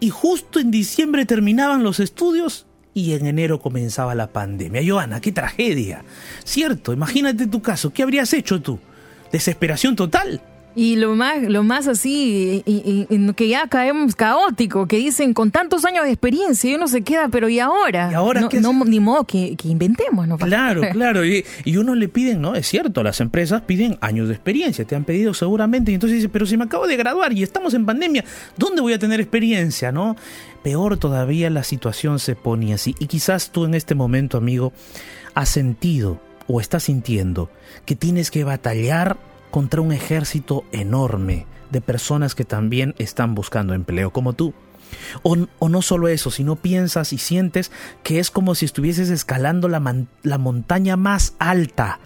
y 0.00 0.10
justo 0.10 0.60
en 0.60 0.70
diciembre 0.70 1.24
terminaban 1.26 1.82
los 1.82 2.00
estudios 2.00 2.66
y 2.94 3.14
en 3.14 3.26
enero 3.26 3.60
comenzaba 3.60 4.14
la 4.14 4.32
pandemia. 4.32 4.82
Joana, 4.86 5.20
qué 5.20 5.32
tragedia. 5.32 6.04
Cierto, 6.44 6.92
imagínate 6.92 7.46
tu 7.46 7.62
caso, 7.62 7.92
¿qué 7.92 8.02
habrías 8.02 8.32
hecho 8.34 8.60
tú? 8.60 8.78
¿Desesperación 9.32 9.96
total? 9.96 10.42
Y 10.74 10.96
lo 10.96 11.14
más, 11.14 11.42
lo 11.42 11.62
más 11.62 11.86
así, 11.86 12.62
y, 12.64 13.32
que 13.34 13.48
ya 13.48 13.66
caemos 13.68 14.14
caótico, 14.14 14.86
que 14.86 14.96
dicen 14.96 15.34
con 15.34 15.50
tantos 15.50 15.84
años 15.84 16.04
de 16.04 16.10
experiencia 16.10 16.70
y 16.70 16.74
uno 16.74 16.88
se 16.88 17.02
queda, 17.02 17.28
pero 17.28 17.48
¿y 17.48 17.58
ahora? 17.58 18.08
¿Y 18.10 18.14
ahora 18.14 18.48
no, 18.60 18.84
ni 18.84 19.00
modo 19.00 19.24
que, 19.24 19.56
inventemos, 19.64 20.26
¿no? 20.26 20.38
Claro, 20.38 20.82
claro. 20.92 21.24
Y, 21.26 21.44
y, 21.64 21.76
uno 21.76 21.94
le 21.94 22.08
piden, 22.08 22.40
¿no? 22.40 22.54
Es 22.54 22.66
cierto, 22.68 23.02
las 23.02 23.20
empresas 23.20 23.62
piden 23.62 23.98
años 24.00 24.28
de 24.28 24.34
experiencia, 24.34 24.84
te 24.84 24.96
han 24.96 25.04
pedido 25.04 25.34
seguramente, 25.34 25.90
y 25.90 25.94
entonces 25.94 26.18
dice, 26.18 26.28
pero 26.28 26.46
si 26.46 26.56
me 26.56 26.64
acabo 26.64 26.86
de 26.86 26.96
graduar 26.96 27.32
y 27.32 27.42
estamos 27.42 27.74
en 27.74 27.84
pandemia, 27.84 28.24
¿dónde 28.56 28.80
voy 28.80 28.94
a 28.94 28.98
tener 28.98 29.20
experiencia, 29.20 29.92
no? 29.92 30.16
Peor 30.62 30.96
todavía 30.96 31.50
la 31.50 31.64
situación 31.64 32.18
se 32.18 32.34
pone 32.34 32.72
así. 32.72 32.94
Y 32.98 33.06
quizás 33.06 33.50
tú 33.50 33.64
en 33.64 33.74
este 33.74 33.94
momento, 33.94 34.38
amigo, 34.38 34.72
has 35.34 35.48
sentido 35.48 36.20
o 36.46 36.60
estás 36.60 36.84
sintiendo 36.84 37.50
que 37.84 37.96
tienes 37.96 38.30
que 38.30 38.44
batallar 38.44 39.16
contra 39.52 39.80
un 39.80 39.92
ejército 39.92 40.64
enorme 40.72 41.46
de 41.70 41.80
personas 41.80 42.34
que 42.34 42.44
también 42.44 42.96
están 42.98 43.36
buscando 43.36 43.74
empleo 43.74 44.10
como 44.10 44.32
tú. 44.32 44.52
O, 45.22 45.36
no 45.36 45.82
solo 45.82 46.08
eso, 46.08 46.30
sino 46.30 46.56
piensas 46.56 47.12
y 47.12 47.18
sientes 47.18 47.70
que 48.02 48.18
es 48.18 48.30
como 48.30 48.54
si 48.54 48.64
estuvieses 48.64 49.08
escalando 49.08 49.68
la, 49.68 49.80
la 50.22 50.38
montaña 50.38 50.96
más 50.96 51.34
alta, 51.38 52.00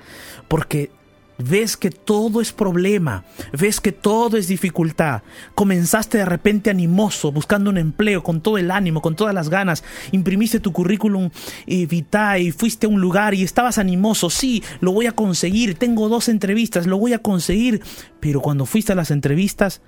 porque 0.49 0.91
ves 1.39 1.77
que 1.77 1.91
todo 1.91 2.41
es 2.41 2.53
problema, 2.53 3.25
ves 3.53 3.81
que 3.81 3.93
todo 3.93 4.37
es 4.37 4.49
dificultad. 4.49 5.23
Comenzaste 5.55 6.19
de 6.19 6.25
repente 6.25 6.71
animoso, 6.71 7.33
buscando 7.33 7.71
un 7.71 7.79
empleo, 7.79 8.23
con 8.23 8.41
todo 8.41 8.59
el 8.59 8.71
ánimo, 8.71 9.03
con 9.03 9.17
todas 9.17 9.35
las 9.35 9.49
ganas. 9.49 9.85
Imprimiste 10.13 10.61
tu 10.61 10.73
currículum 10.73 11.31
vitae 11.67 12.43
y 12.43 12.53
fuiste 12.53 12.87
a 12.87 12.89
un 12.89 13.01
lugar 13.01 13.35
y 13.35 13.43
estabas 13.43 13.79
animoso. 13.79 14.31
Sí, 14.31 14.63
lo 14.81 14.93
voy 14.93 15.07
a 15.07 15.13
conseguir. 15.13 15.77
Tengo 15.79 16.09
dos 16.09 16.29
entrevistas, 16.29 16.87
lo 16.87 16.99
voy 16.99 17.13
a 17.13 17.19
conseguir. 17.19 17.83
Pero 18.21 18.41
cuando 18.41 18.67
fuiste 18.67 18.93
a 18.93 18.97
las 18.97 19.11
entrevistas, 19.11 19.81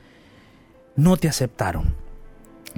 no 0.96 1.16
te 1.16 1.28
aceptaron. 1.28 1.94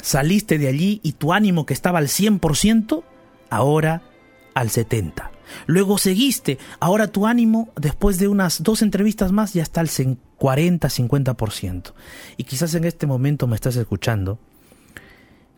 Saliste 0.02 0.58
de 0.58 0.68
allí 0.68 1.00
y 1.02 1.12
tu 1.12 1.32
ánimo 1.32 1.66
que 1.66 1.74
estaba 1.74 1.98
al 1.98 2.08
100%, 2.08 3.02
ahora 3.50 4.02
al 4.54 4.68
70%. 4.70 5.39
Luego 5.66 5.98
seguiste, 5.98 6.58
ahora 6.80 7.08
tu 7.08 7.26
ánimo, 7.26 7.72
después 7.76 8.18
de 8.18 8.28
unas 8.28 8.62
dos 8.62 8.82
entrevistas 8.82 9.32
más, 9.32 9.54
ya 9.54 9.62
está 9.62 9.80
al 9.80 9.88
40-50%. 9.88 11.92
Y 12.36 12.44
quizás 12.44 12.74
en 12.74 12.84
este 12.84 13.06
momento 13.06 13.46
me 13.46 13.54
estás 13.54 13.76
escuchando 13.76 14.38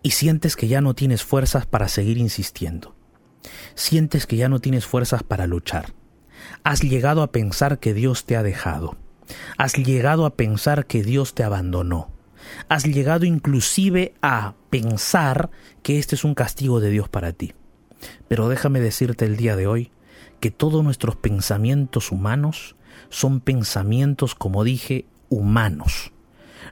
y 0.03 0.11
sientes 0.11 0.57
que 0.57 0.69
ya 0.69 0.81
no 0.81 0.95
tienes 0.95 1.23
fuerzas 1.23 1.67
para 1.67 1.89
seguir 1.89 2.19
insistiendo. 2.19 2.95
Sientes 3.75 4.27
que 4.27 4.37
ya 4.37 4.49
no 4.49 4.61
tienes 4.61 4.87
fuerzas 4.87 5.23
para 5.23 5.47
luchar. 5.47 5.93
Has 6.65 6.81
llegado 6.81 7.23
a 7.23 7.31
pensar 7.31 7.79
que 7.79 7.95
Dios 7.95 8.25
te 8.25 8.37
ha 8.37 8.43
dejado. 8.43 8.97
Has 9.57 9.75
llegado 9.75 10.27
a 10.27 10.35
pensar 10.35 10.87
que 10.87 11.03
Dios 11.03 11.35
te 11.35 11.45
abandonó. 11.45 12.11
Has 12.69 12.85
llegado 12.85 13.25
inclusive 13.25 14.15
a 14.21 14.55
pensar 14.71 15.51
que 15.83 15.99
este 15.99 16.17
es 16.17 16.25
un 16.25 16.35
castigo 16.35 16.81
de 16.81 16.91
Dios 16.91 17.09
para 17.09 17.33
ti. 17.33 17.53
Pero 18.29 18.49
déjame 18.49 18.81
decirte 18.81 19.25
el 19.25 19.37
día 19.37 19.57
de 19.57 19.67
hoy 19.67 19.91
que 20.41 20.51
todos 20.51 20.83
nuestros 20.83 21.17
pensamientos 21.17 22.11
humanos 22.11 22.77
son 23.09 23.41
pensamientos, 23.41 24.35
como 24.35 24.65
dije, 24.65 25.07
humanos. 25.29 26.13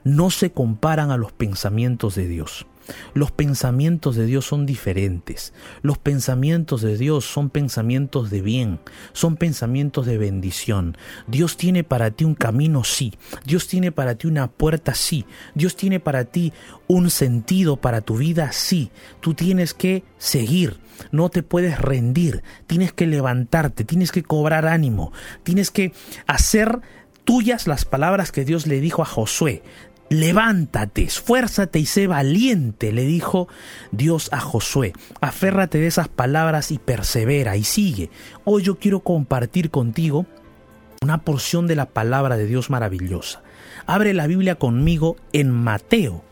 No 0.03 0.29
se 0.29 0.51
comparan 0.51 1.11
a 1.11 1.17
los 1.17 1.31
pensamientos 1.31 2.15
de 2.15 2.27
Dios. 2.27 2.65
Los 3.13 3.31
pensamientos 3.31 4.15
de 4.15 4.25
Dios 4.25 4.45
son 4.45 4.65
diferentes. 4.65 5.53
Los 5.81 5.97
pensamientos 5.97 6.81
de 6.81 6.97
Dios 6.97 7.25
son 7.25 7.49
pensamientos 7.49 8.29
de 8.29 8.41
bien, 8.41 8.79
son 9.13 9.35
pensamientos 9.35 10.05
de 10.05 10.17
bendición. 10.17 10.97
Dios 11.27 11.57
tiene 11.57 11.83
para 11.83 12.11
ti 12.11 12.25
un 12.25 12.35
camino, 12.35 12.83
sí. 12.83 13.13
Dios 13.45 13.67
tiene 13.67 13.91
para 13.91 14.15
ti 14.15 14.27
una 14.27 14.47
puerta, 14.47 14.93
sí. 14.93 15.25
Dios 15.55 15.75
tiene 15.75 15.99
para 15.99 16.25
ti 16.25 16.53
un 16.87 17.09
sentido 17.09 17.77
para 17.77 18.01
tu 18.01 18.17
vida, 18.17 18.51
sí. 18.51 18.91
Tú 19.19 19.33
tienes 19.33 19.73
que 19.73 20.03
seguir. 20.17 20.79
No 21.11 21.29
te 21.29 21.41
puedes 21.43 21.79
rendir, 21.79 22.43
tienes 22.67 22.93
que 22.93 23.07
levantarte, 23.07 23.83
tienes 23.83 24.11
que 24.11 24.23
cobrar 24.23 24.67
ánimo, 24.67 25.11
tienes 25.43 25.71
que 25.71 25.93
hacer 26.27 26.81
tuyas 27.23 27.67
las 27.67 27.85
palabras 27.85 28.31
que 28.31 28.45
Dios 28.45 28.67
le 28.67 28.79
dijo 28.81 29.01
a 29.01 29.05
Josué. 29.05 29.63
Levántate, 30.11 31.03
esfuérzate 31.03 31.79
y 31.79 31.85
sé 31.85 32.05
valiente, 32.05 32.91
le 32.91 33.05
dijo 33.05 33.47
Dios 33.93 34.27
a 34.33 34.41
Josué. 34.41 34.91
Aférrate 35.21 35.77
de 35.77 35.87
esas 35.87 36.09
palabras 36.09 36.71
y 36.71 36.79
persevera 36.79 37.55
y 37.55 37.63
sigue. 37.63 38.09
Hoy 38.43 38.61
yo 38.61 38.77
quiero 38.77 38.99
compartir 38.99 39.71
contigo 39.71 40.25
una 41.01 41.19
porción 41.19 41.65
de 41.65 41.77
la 41.77 41.85
palabra 41.85 42.35
de 42.35 42.45
Dios 42.45 42.69
maravillosa. 42.69 43.41
Abre 43.85 44.13
la 44.13 44.27
Biblia 44.27 44.55
conmigo 44.55 45.15
en 45.31 45.49
Mateo, 45.49 46.25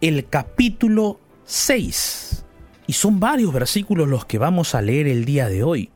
el 0.00 0.26
capítulo 0.30 1.20
6. 1.44 2.46
Y 2.86 2.94
son 2.94 3.20
varios 3.20 3.52
versículos 3.52 4.08
los 4.08 4.24
que 4.24 4.38
vamos 4.38 4.74
a 4.74 4.80
leer 4.80 5.08
el 5.08 5.26
día 5.26 5.50
de 5.50 5.62
hoy. 5.62 5.90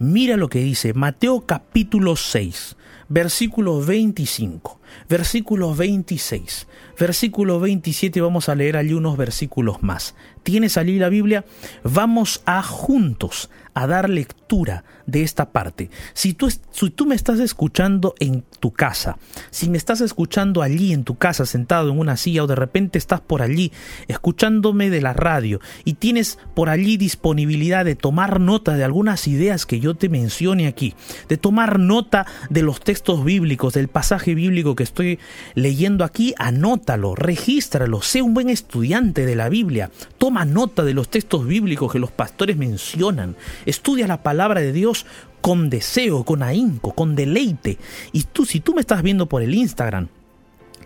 Mira 0.00 0.36
lo 0.36 0.48
que 0.48 0.58
dice 0.58 0.94
Mateo 0.94 1.46
capítulo 1.46 2.16
6, 2.16 2.74
versículo 3.08 3.80
25 3.80 4.81
versículo 5.08 5.74
26, 5.74 6.66
versículo 6.98 7.60
27, 7.60 8.20
vamos 8.20 8.48
a 8.48 8.54
leer 8.54 8.76
allí 8.76 8.92
unos 8.92 9.16
versículos 9.16 9.82
más. 9.82 10.14
¿Tienes 10.42 10.76
allí 10.76 10.98
la 10.98 11.08
Biblia? 11.08 11.44
Vamos 11.84 12.42
a 12.46 12.62
juntos 12.62 13.48
a 13.74 13.86
dar 13.86 14.10
lectura 14.10 14.84
de 15.06 15.22
esta 15.22 15.50
parte. 15.50 15.90
Si 16.12 16.34
tú, 16.34 16.50
si 16.50 16.90
tú 16.90 17.06
me 17.06 17.14
estás 17.14 17.40
escuchando 17.40 18.14
en 18.20 18.44
tu 18.60 18.72
casa, 18.72 19.18
si 19.50 19.70
me 19.70 19.78
estás 19.78 20.00
escuchando 20.00 20.62
allí 20.62 20.92
en 20.92 21.04
tu 21.04 21.16
casa 21.16 21.46
sentado 21.46 21.90
en 21.90 21.98
una 21.98 22.16
silla 22.16 22.44
o 22.44 22.46
de 22.46 22.54
repente 22.54 22.98
estás 22.98 23.20
por 23.20 23.42
allí 23.42 23.72
escuchándome 24.08 24.90
de 24.90 25.00
la 25.00 25.12
radio 25.12 25.60
y 25.84 25.94
tienes 25.94 26.38
por 26.54 26.68
allí 26.68 26.96
disponibilidad 26.96 27.84
de 27.84 27.96
tomar 27.96 28.40
nota 28.40 28.74
de 28.74 28.84
algunas 28.84 29.26
ideas 29.26 29.64
que 29.64 29.80
yo 29.80 29.94
te 29.94 30.08
mencione 30.08 30.66
aquí, 30.66 30.94
de 31.28 31.36
tomar 31.36 31.78
nota 31.78 32.26
de 32.50 32.62
los 32.62 32.80
textos 32.80 33.24
bíblicos, 33.24 33.72
del 33.74 33.88
pasaje 33.88 34.34
bíblico 34.34 34.76
que 34.76 34.81
estoy 34.82 35.18
leyendo 35.54 36.04
aquí, 36.04 36.34
anótalo, 36.38 37.14
regístralo, 37.14 38.02
sé 38.02 38.22
un 38.22 38.34
buen 38.34 38.48
estudiante 38.48 39.26
de 39.26 39.36
la 39.36 39.48
Biblia, 39.48 39.90
toma 40.18 40.44
nota 40.44 40.84
de 40.84 40.94
los 40.94 41.08
textos 41.08 41.46
bíblicos 41.46 41.92
que 41.92 41.98
los 41.98 42.10
pastores 42.10 42.56
mencionan, 42.56 43.36
estudia 43.66 44.06
la 44.06 44.22
palabra 44.22 44.60
de 44.60 44.72
Dios 44.72 45.06
con 45.40 45.70
deseo, 45.70 46.24
con 46.24 46.42
ahínco, 46.42 46.92
con 46.92 47.16
deleite. 47.16 47.78
Y 48.12 48.22
tú, 48.24 48.46
si 48.46 48.60
tú 48.60 48.74
me 48.74 48.80
estás 48.80 49.02
viendo 49.02 49.26
por 49.26 49.42
el 49.42 49.54
Instagram, 49.54 50.08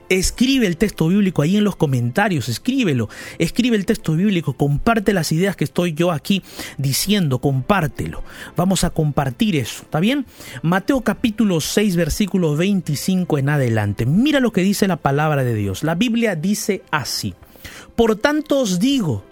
Escribe 0.08 0.68
el 0.68 0.76
texto 0.76 1.08
bíblico 1.08 1.42
ahí 1.42 1.56
en 1.56 1.64
los 1.64 1.74
comentarios, 1.74 2.48
escríbelo, 2.48 3.08
escribe 3.38 3.76
el 3.76 3.86
texto 3.86 4.14
bíblico, 4.14 4.52
comparte 4.52 5.12
las 5.12 5.32
ideas 5.32 5.56
que 5.56 5.64
estoy 5.64 5.94
yo 5.94 6.12
aquí 6.12 6.44
diciendo, 6.78 7.40
compártelo. 7.40 8.22
Vamos 8.56 8.84
a 8.84 8.90
compartir 8.90 9.56
eso, 9.56 9.82
¿está 9.82 9.98
bien? 9.98 10.24
Mateo 10.62 11.00
capítulo 11.00 11.60
6, 11.60 11.96
versículo 11.96 12.54
25 12.54 13.38
en 13.38 13.48
adelante. 13.48 14.06
Mira 14.06 14.38
lo 14.38 14.52
que 14.52 14.60
dice 14.60 14.86
la 14.86 14.96
palabra 14.96 15.42
de 15.42 15.54
Dios. 15.54 15.82
La 15.82 15.96
Biblia 15.96 16.36
dice 16.36 16.82
así. 16.92 17.34
Por 17.96 18.14
tanto 18.14 18.60
os 18.60 18.78
digo, 18.78 19.24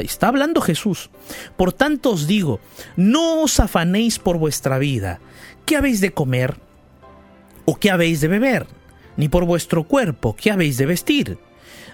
está 0.00 0.28
hablando 0.28 0.60
Jesús, 0.60 1.10
por 1.56 1.72
tanto 1.72 2.10
os 2.10 2.28
digo, 2.28 2.60
no 2.94 3.42
os 3.42 3.58
afanéis 3.58 4.20
por 4.20 4.38
vuestra 4.38 4.78
vida. 4.78 5.18
¿Qué 5.66 5.76
habéis 5.76 6.00
de 6.00 6.12
comer? 6.12 6.58
¿O 7.64 7.74
qué 7.76 7.90
habéis 7.90 8.20
de 8.20 8.28
beber? 8.28 8.81
Ni 9.16 9.28
por 9.28 9.44
vuestro 9.44 9.84
cuerpo, 9.84 10.36
¿qué 10.36 10.50
habéis 10.50 10.76
de 10.76 10.86
vestir? 10.86 11.38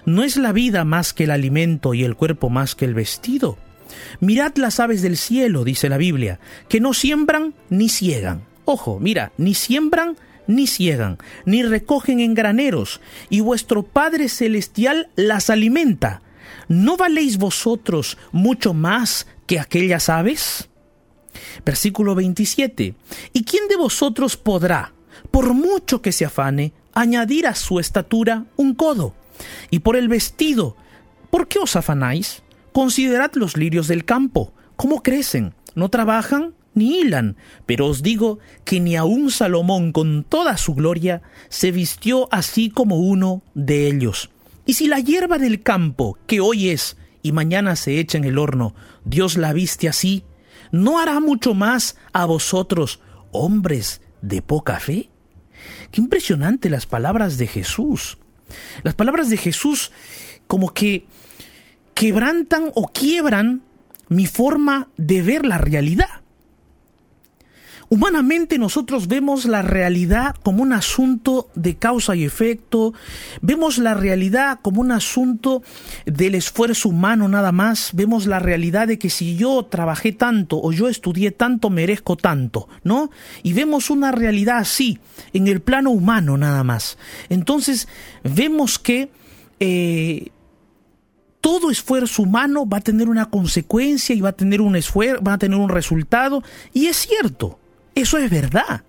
¿No 0.05 0.23
es 0.23 0.37
la 0.37 0.51
vida 0.51 0.85
más 0.85 1.13
que 1.13 1.25
el 1.25 1.31
alimento 1.31 1.93
y 1.93 2.03
el 2.03 2.15
cuerpo 2.15 2.49
más 2.49 2.75
que 2.75 2.85
el 2.85 2.93
vestido? 2.93 3.57
Mirad 4.19 4.55
las 4.55 4.79
aves 4.79 5.01
del 5.01 5.17
cielo, 5.17 5.63
dice 5.63 5.89
la 5.89 5.97
Biblia, 5.97 6.39
que 6.67 6.79
no 6.79 6.93
siembran 6.93 7.53
ni 7.69 7.89
ciegan. 7.89 8.43
Ojo, 8.65 8.99
mira, 8.99 9.31
ni 9.37 9.53
siembran 9.53 10.15
ni 10.49 10.65
ciegan, 10.65 11.19
ni 11.45 11.61
recogen 11.61 12.19
en 12.19 12.33
graneros, 12.33 13.01
y 13.29 13.41
vuestro 13.41 13.83
Padre 13.83 14.29
Celestial 14.29 15.09
las 15.15 15.51
alimenta. 15.51 16.23
¿No 16.67 16.97
valéis 16.97 17.37
vosotros 17.37 18.17
mucho 18.31 18.73
más 18.73 19.27
que 19.45 19.59
aquellas 19.59 20.09
aves? 20.09 20.69
Versículo 21.63 22.15
27. 22.15 22.95
¿Y 23.31 23.43
quién 23.43 23.67
de 23.67 23.75
vosotros 23.75 24.37
podrá, 24.37 24.93
por 25.29 25.53
mucho 25.53 26.01
que 26.01 26.11
se 26.11 26.25
afane, 26.25 26.73
añadir 27.01 27.47
a 27.47 27.55
su 27.55 27.79
estatura 27.79 28.45
un 28.55 28.75
codo. 28.75 29.13
Y 29.69 29.79
por 29.79 29.95
el 29.95 30.07
vestido, 30.07 30.75
¿por 31.29 31.47
qué 31.47 31.59
os 31.59 31.75
afanáis? 31.75 32.43
Considerad 32.71 33.31
los 33.35 33.57
lirios 33.57 33.87
del 33.87 34.05
campo, 34.05 34.53
cómo 34.75 35.01
crecen, 35.01 35.53
no 35.75 35.89
trabajan 35.89 36.53
ni 36.73 36.99
hilan, 36.99 37.35
pero 37.65 37.87
os 37.87 38.03
digo 38.03 38.39
que 38.63 38.79
ni 38.79 38.95
aun 38.95 39.31
Salomón 39.31 39.91
con 39.91 40.23
toda 40.23 40.57
su 40.57 40.75
gloria 40.75 41.21
se 41.49 41.71
vistió 41.71 42.27
así 42.31 42.69
como 42.69 42.97
uno 42.97 43.41
de 43.53 43.87
ellos. 43.87 44.29
Y 44.65 44.73
si 44.75 44.87
la 44.87 44.99
hierba 44.99 45.37
del 45.39 45.63
campo, 45.63 46.17
que 46.27 46.39
hoy 46.39 46.69
es 46.69 46.97
y 47.21 47.31
mañana 47.31 47.75
se 47.75 47.99
echa 47.99 48.17
en 48.17 48.23
el 48.23 48.37
horno, 48.37 48.75
Dios 49.03 49.35
la 49.35 49.51
viste 49.51 49.89
así, 49.89 50.23
¿no 50.71 50.99
hará 50.99 51.19
mucho 51.19 51.53
más 51.53 51.97
a 52.13 52.25
vosotros, 52.25 53.01
hombres 53.31 54.01
de 54.21 54.41
poca 54.41 54.79
fe? 54.79 55.09
Qué 55.91 56.01
impresionante 56.01 56.69
las 56.69 56.85
palabras 56.85 57.37
de 57.37 57.47
Jesús. 57.47 58.17
Las 58.83 58.95
palabras 58.95 59.29
de 59.29 59.37
Jesús 59.37 59.91
como 60.47 60.73
que 60.73 61.05
quebrantan 61.93 62.71
o 62.75 62.87
quiebran 62.87 63.61
mi 64.07 64.25
forma 64.25 64.89
de 64.97 65.21
ver 65.21 65.45
la 65.45 65.57
realidad. 65.57 66.21
Humanamente 67.91 68.59
nosotros 68.59 69.07
vemos 69.07 69.45
la 69.45 69.63
realidad 69.63 70.35
como 70.43 70.61
un 70.61 70.73
asunto 70.73 71.49
de 71.55 71.75
causa 71.77 72.15
y 72.15 72.23
efecto, 72.23 72.93
vemos 73.41 73.79
la 73.79 73.95
realidad 73.95 74.59
como 74.61 74.81
un 74.81 74.91
asunto 74.91 75.63
del 76.05 76.35
esfuerzo 76.35 76.89
humano 76.89 77.27
nada 77.27 77.51
más, 77.51 77.89
vemos 77.93 78.27
la 78.27 78.37
realidad 78.37 78.87
de 78.87 78.99
que 78.99 79.09
si 79.09 79.35
yo 79.37 79.65
trabajé 79.65 80.11
tanto 80.11 80.61
o 80.61 80.71
yo 80.71 80.87
estudié 80.87 81.31
tanto 81.31 81.71
merezco 81.71 82.15
tanto, 82.15 82.69
¿no? 82.83 83.09
Y 83.41 83.53
vemos 83.53 83.89
una 83.89 84.11
realidad 84.11 84.57
así, 84.57 84.99
en 85.33 85.47
el 85.47 85.59
plano 85.59 85.89
humano 85.89 86.37
nada 86.37 86.63
más. 86.63 86.97
Entonces 87.29 87.87
vemos 88.23 88.77
que... 88.77 89.09
Eh, 89.59 90.31
todo 91.41 91.71
esfuerzo 91.71 92.23
humano 92.23 92.67
va 92.67 92.77
a 92.77 92.81
tener 92.81 93.07
una 93.07 93.29
consecuencia 93.29 94.13
y 94.13 94.19
va 94.19 94.29
a 94.29 94.33
tener 94.33 94.59
un 94.59 94.75
esfuerzo, 94.75 95.23
va 95.23 95.33
a 95.33 95.37
tener 95.37 95.57
un 95.57 95.69
resultado, 95.69 96.43
y 96.73 96.87
es 96.87 96.97
cierto. 96.97 97.58
Eso 97.95 98.17
es 98.17 98.29
verdad. 98.29 98.83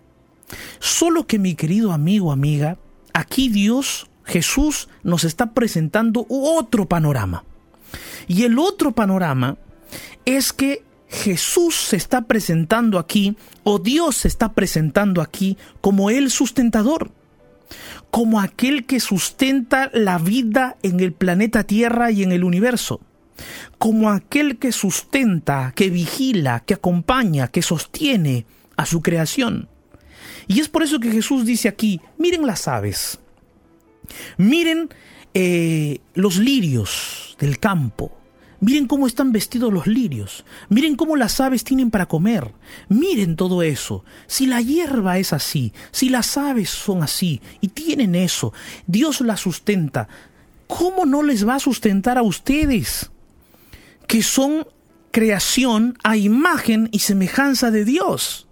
Solo 0.78 1.26
que 1.26 1.38
mi 1.38 1.54
querido 1.54 1.92
amigo, 1.92 2.32
amiga, 2.32 2.78
aquí 3.12 3.48
Dios, 3.48 4.08
Jesús, 4.24 4.88
nos 5.02 5.24
está 5.24 5.52
presentando 5.52 6.26
otro 6.28 6.88
panorama. 6.88 7.44
Y 8.28 8.44
el 8.44 8.58
otro 8.58 8.92
panorama 8.92 9.56
es 10.24 10.52
que 10.52 10.84
Jesús 11.08 11.74
se 11.74 11.96
está 11.96 12.22
presentando 12.22 12.98
aquí, 12.98 13.36
o 13.64 13.80
Dios 13.80 14.18
se 14.18 14.28
está 14.28 14.52
presentando 14.52 15.20
aquí 15.20 15.58
como 15.80 16.08
el 16.10 16.30
sustentador, 16.30 17.10
como 18.10 18.40
aquel 18.40 18.86
que 18.86 19.00
sustenta 19.00 19.90
la 19.92 20.18
vida 20.18 20.76
en 20.84 21.00
el 21.00 21.12
planeta 21.12 21.64
Tierra 21.64 22.12
y 22.12 22.22
en 22.22 22.30
el 22.30 22.44
universo, 22.44 23.00
como 23.78 24.10
aquel 24.10 24.58
que 24.58 24.70
sustenta, 24.70 25.72
que 25.74 25.90
vigila, 25.90 26.60
que 26.60 26.74
acompaña, 26.74 27.48
que 27.48 27.62
sostiene, 27.62 28.46
a 28.81 28.87
su 28.87 29.03
creación. 29.03 29.69
Y 30.49 30.61
es 30.61 30.69
por 30.69 30.83
eso 30.83 31.01
que 31.01 31.12
Jesús 31.12 31.45
dice 31.45 31.69
aquí, 31.69 32.01
miren 32.16 32.47
las 32.47 32.66
aves, 32.66 33.19
miren 34.38 34.88
eh, 35.35 36.01
los 36.14 36.38
lirios 36.38 37.37
del 37.38 37.59
campo, 37.59 38.16
miren 38.59 38.87
cómo 38.87 39.07
están 39.07 39.33
vestidos 39.33 39.71
los 39.71 39.87
lirios, 39.87 40.47
miren 40.71 40.97
cómo 40.97 41.14
las 41.16 41.40
aves 41.40 41.62
tienen 41.62 41.90
para 41.90 42.07
comer, 42.07 42.55
miren 42.88 43.37
todo 43.37 43.62
eso. 43.62 44.03
Si 44.27 44.47
la 44.47 44.62
hierba 44.62 45.19
es 45.19 45.35
así, 45.35 45.75
si 45.93 46.09
las 46.09 46.38
aves 46.38 46.71
son 46.71 47.03
así 47.03 47.43
y 47.61 47.69
tienen 47.69 48.14
eso, 48.14 48.55
Dios 48.87 49.21
las 49.21 49.40
sustenta, 49.40 50.09
¿cómo 50.66 51.05
no 51.05 51.23
les 51.23 51.47
va 51.47 51.57
a 51.57 51.61
sustentar 51.61 52.16
a 52.16 52.23
ustedes? 52.23 53.11
Que 54.07 54.23
son 54.23 54.66
creación 55.11 55.99
a 56.03 56.16
imagen 56.16 56.88
y 56.93 57.01
semejanza 57.01 57.71
de 57.71 57.85
Dios. 57.85 58.47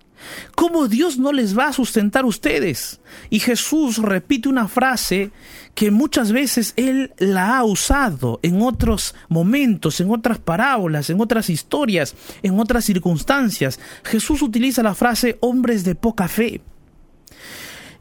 ¿Cómo 0.54 0.88
Dios 0.88 1.18
no 1.18 1.32
les 1.32 1.56
va 1.56 1.68
a 1.68 1.72
sustentar 1.72 2.24
a 2.24 2.28
ustedes? 2.28 3.00
Y 3.30 3.40
Jesús 3.40 3.98
repite 3.98 4.48
una 4.48 4.68
frase 4.68 5.30
que 5.74 5.90
muchas 5.90 6.32
veces 6.32 6.72
Él 6.76 7.12
la 7.18 7.56
ha 7.56 7.64
usado 7.64 8.40
en 8.42 8.62
otros 8.62 9.14
momentos, 9.28 10.00
en 10.00 10.10
otras 10.10 10.38
parábolas, 10.38 11.10
en 11.10 11.20
otras 11.20 11.50
historias, 11.50 12.14
en 12.42 12.58
otras 12.58 12.84
circunstancias. 12.84 13.78
Jesús 14.04 14.42
utiliza 14.42 14.82
la 14.82 14.94
frase 14.94 15.38
hombres 15.40 15.84
de 15.84 15.94
poca 15.94 16.28
fe. 16.28 16.60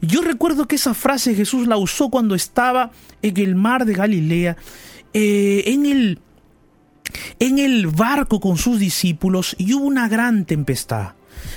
Yo 0.00 0.22
recuerdo 0.22 0.68
que 0.68 0.76
esa 0.76 0.94
frase 0.94 1.34
Jesús 1.34 1.66
la 1.66 1.76
usó 1.76 2.08
cuando 2.08 2.34
estaba 2.34 2.92
en 3.22 3.36
el 3.36 3.54
mar 3.54 3.84
de 3.84 3.94
Galilea, 3.94 4.56
eh, 5.12 5.64
en 5.66 5.86
el 5.86 6.20
en 7.38 7.58
el 7.58 7.86
barco 7.86 8.38
con 8.38 8.58
sus 8.58 8.78
discípulos 8.78 9.56
y 9.58 9.72
hubo 9.74 9.86
una 9.86 10.08
gran 10.08 10.44
tempestad. 10.44 11.12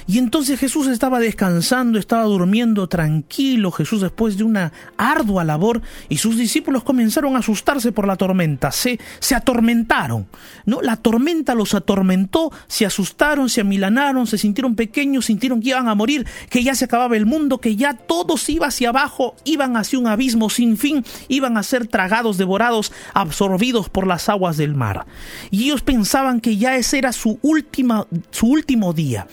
Y 0.07 0.17
entonces 0.17 0.59
Jesús 0.59 0.87
estaba 0.87 1.19
descansando, 1.19 1.99
estaba 1.99 2.23
durmiendo 2.23 2.87
tranquilo, 2.87 3.71
Jesús 3.71 4.01
después 4.01 4.37
de 4.37 4.43
una 4.43 4.71
ardua 4.97 5.43
labor, 5.43 5.81
y 6.09 6.17
sus 6.17 6.37
discípulos 6.37 6.83
comenzaron 6.83 7.35
a 7.35 7.39
asustarse 7.39 7.91
por 7.91 8.07
la 8.07 8.15
tormenta, 8.15 8.71
se, 8.71 8.99
se 9.19 9.35
atormentaron, 9.35 10.27
¿no? 10.65 10.81
La 10.81 10.97
tormenta 10.97 11.55
los 11.55 11.73
atormentó, 11.73 12.51
se 12.67 12.85
asustaron, 12.85 13.49
se 13.49 13.61
amilanaron, 13.61 14.27
se 14.27 14.37
sintieron 14.37 14.75
pequeños, 14.75 15.25
sintieron 15.25 15.61
que 15.61 15.69
iban 15.69 15.87
a 15.87 15.95
morir, 15.95 16.25
que 16.49 16.63
ya 16.63 16.75
se 16.75 16.85
acababa 16.85 17.15
el 17.17 17.25
mundo, 17.25 17.59
que 17.59 17.75
ya 17.75 17.93
todos 17.93 18.47
iba 18.49 18.67
hacia 18.67 18.89
abajo, 18.89 19.35
iban 19.43 19.77
hacia 19.77 19.99
un 19.99 20.07
abismo 20.07 20.49
sin 20.49 20.77
fin, 20.77 21.05
iban 21.27 21.57
a 21.57 21.63
ser 21.63 21.87
tragados, 21.87 22.37
devorados, 22.37 22.91
absorbidos 23.13 23.89
por 23.89 24.07
las 24.07 24.29
aguas 24.29 24.57
del 24.57 24.75
mar. 24.75 25.05
Y 25.49 25.65
ellos 25.65 25.81
pensaban 25.81 26.41
que 26.41 26.57
ya 26.57 26.75
ese 26.75 26.97
era 26.97 27.11
su, 27.11 27.39
última, 27.41 28.07
su 28.31 28.47
último 28.47 28.93
día. 28.93 29.27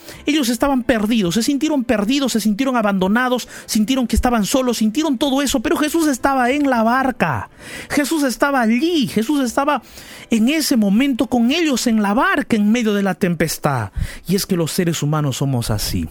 Estaban 0.48 0.84
perdidos, 0.84 1.34
se 1.34 1.42
sintieron 1.42 1.82
perdidos, 1.82 2.32
se 2.32 2.40
sintieron 2.40 2.76
abandonados, 2.76 3.48
sintieron 3.66 4.06
que 4.06 4.14
estaban 4.14 4.44
solos, 4.44 4.78
sintieron 4.78 5.18
todo 5.18 5.42
eso, 5.42 5.60
pero 5.60 5.76
Jesús 5.76 6.06
estaba 6.06 6.50
en 6.50 6.70
la 6.70 6.84
barca. 6.84 7.50
Jesús 7.90 8.22
estaba 8.22 8.60
allí, 8.60 9.08
Jesús 9.08 9.40
estaba 9.44 9.82
en 10.30 10.48
ese 10.48 10.76
momento 10.76 11.26
con 11.26 11.50
ellos 11.50 11.88
en 11.88 12.00
la 12.02 12.14
barca 12.14 12.56
en 12.56 12.70
medio 12.70 12.94
de 12.94 13.02
la 13.02 13.14
tempestad. 13.14 13.90
Y 14.28 14.36
es 14.36 14.46
que 14.46 14.56
los 14.56 14.70
seres 14.70 15.02
humanos 15.02 15.38
somos 15.38 15.70
así. 15.70 16.08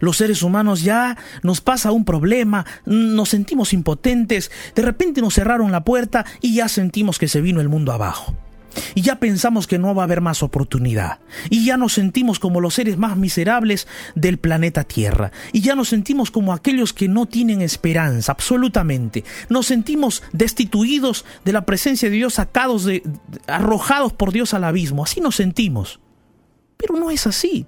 Los 0.00 0.16
seres 0.16 0.42
humanos 0.42 0.82
ya 0.82 1.16
nos 1.42 1.60
pasa 1.60 1.92
un 1.92 2.04
problema, 2.04 2.66
nos 2.84 3.28
sentimos 3.28 3.72
impotentes, 3.72 4.50
de 4.74 4.82
repente 4.82 5.20
nos 5.20 5.34
cerraron 5.34 5.70
la 5.70 5.84
puerta 5.84 6.26
y 6.40 6.54
ya 6.54 6.68
sentimos 6.68 7.18
que 7.18 7.28
se 7.28 7.40
vino 7.40 7.60
el 7.60 7.68
mundo 7.68 7.92
abajo 7.92 8.34
y 8.94 9.02
ya 9.02 9.18
pensamos 9.18 9.66
que 9.66 9.78
no 9.78 9.94
va 9.94 10.02
a 10.02 10.04
haber 10.04 10.20
más 10.20 10.42
oportunidad 10.42 11.20
y 11.50 11.64
ya 11.64 11.76
nos 11.76 11.94
sentimos 11.94 12.38
como 12.38 12.60
los 12.60 12.74
seres 12.74 12.96
más 12.96 13.16
miserables 13.16 13.86
del 14.14 14.38
planeta 14.38 14.84
Tierra 14.84 15.32
y 15.52 15.60
ya 15.60 15.74
nos 15.74 15.88
sentimos 15.88 16.30
como 16.30 16.52
aquellos 16.52 16.92
que 16.92 17.08
no 17.08 17.26
tienen 17.26 17.62
esperanza 17.62 18.32
absolutamente. 18.32 19.24
Nos 19.48 19.66
sentimos 19.66 20.22
destituidos 20.32 21.24
de 21.44 21.52
la 21.52 21.66
presencia 21.66 22.10
de 22.10 22.16
Dios, 22.16 22.34
sacados 22.34 22.84
de 22.84 23.02
arrojados 23.46 24.12
por 24.12 24.32
Dios 24.32 24.54
al 24.54 24.64
abismo, 24.64 25.04
así 25.04 25.20
nos 25.20 25.36
sentimos. 25.36 26.00
Pero 26.76 26.96
no 26.96 27.10
es 27.10 27.26
así. 27.26 27.66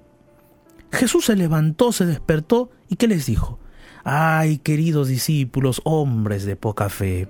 Jesús 0.91 1.25
se 1.25 1.35
levantó, 1.35 1.91
se 1.91 2.05
despertó 2.05 2.71
y 2.87 2.95
¿qué 2.95 3.07
les 3.07 3.25
dijo? 3.25 3.59
Ay, 4.03 4.59
queridos 4.59 5.07
discípulos, 5.07 5.81
hombres 5.83 6.45
de 6.45 6.55
poca 6.55 6.89
fe, 6.89 7.27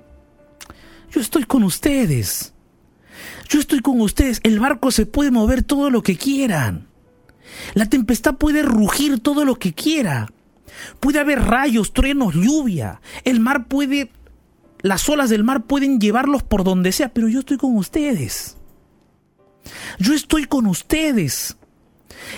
yo 1.12 1.22
estoy 1.22 1.44
con 1.44 1.63
ustedes. 1.63 2.54
Yo 3.48 3.60
estoy 3.60 3.80
con 3.80 4.02
ustedes. 4.02 4.40
El 4.44 4.60
barco 4.60 4.92
se 4.92 5.06
puede 5.06 5.32
mover 5.32 5.64
todo 5.64 5.90
lo 5.90 6.04
que 6.04 6.18
quieran. 6.18 6.88
La 7.74 7.88
tempestad 7.88 8.36
puede 8.36 8.62
rugir 8.62 9.20
todo 9.20 9.46
lo 9.46 9.56
que 9.56 9.74
quiera. 9.74 10.32
Puede 11.00 11.20
haber 11.20 11.42
rayos, 11.42 11.94
truenos, 11.94 12.36
lluvia. 12.36 13.02
El 13.24 13.40
mar 13.40 13.68
puede... 13.68 14.12
Las 14.82 15.10
olas 15.10 15.30
del 15.30 15.44
mar 15.44 15.64
pueden 15.64 16.00
llevarlos 16.00 16.42
por 16.42 16.64
donde 16.64 16.94
sea, 16.94 17.10
pero 17.10 17.28
yo 17.28 17.40
estoy 17.40 17.58
con 17.58 17.76
ustedes. 17.76 18.56
Yo 19.98 20.14
estoy 20.14 20.46
con 20.46 20.68
ustedes. 20.68 21.58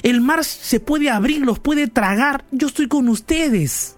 El 0.01 0.21
mar 0.21 0.43
se 0.43 0.79
puede 0.79 1.09
abrir, 1.11 1.41
los 1.41 1.59
puede 1.59 1.87
tragar. 1.87 2.45
Yo 2.51 2.67
estoy 2.67 2.87
con 2.87 3.09
ustedes. 3.09 3.97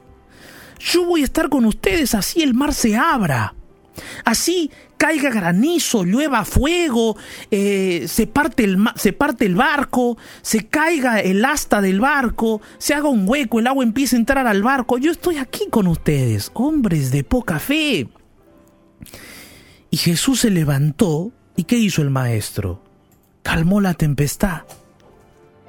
Yo 0.80 1.06
voy 1.06 1.22
a 1.22 1.26
estar 1.26 1.50
con 1.50 1.64
ustedes 1.66 2.14
así 2.14 2.42
el 2.42 2.54
mar 2.54 2.74
se 2.74 2.98
abra. 2.98 3.56
Así 4.26 4.72
caiga 5.04 5.32
granizo, 5.32 6.06
llueva 6.06 6.46
fuego, 6.46 7.18
eh, 7.52 8.06
se, 8.08 8.26
parte 8.26 8.64
el, 8.64 8.78
se 8.96 9.12
parte 9.12 9.46
el 9.46 9.54
barco, 9.54 10.18
se 10.42 10.68
caiga 10.68 11.20
el 11.20 11.44
asta 11.44 11.82
del 11.82 12.00
barco, 12.00 12.62
se 12.78 12.94
haga 12.94 13.10
un 13.10 13.28
hueco, 13.28 13.60
el 13.60 13.68
agua 13.68 13.84
empieza 13.84 14.16
a 14.16 14.20
entrar 14.20 14.48
al 14.48 14.64
barco. 14.64 14.98
Yo 14.98 15.12
estoy 15.12 15.40
aquí 15.40 15.68
con 15.70 15.88
ustedes, 15.88 16.52
hombres 16.54 17.12
de 17.12 17.26
poca 17.26 17.60
fe. 17.60 18.08
Y 19.90 19.98
Jesús 19.98 20.40
se 20.40 20.50
levantó, 20.50 21.34
¿y 21.58 21.66
qué 21.66 21.76
hizo 21.76 22.02
el 22.02 22.10
maestro? 22.10 22.82
Calmó 23.42 23.82
la 23.82 23.96
tempestad. 23.96 24.62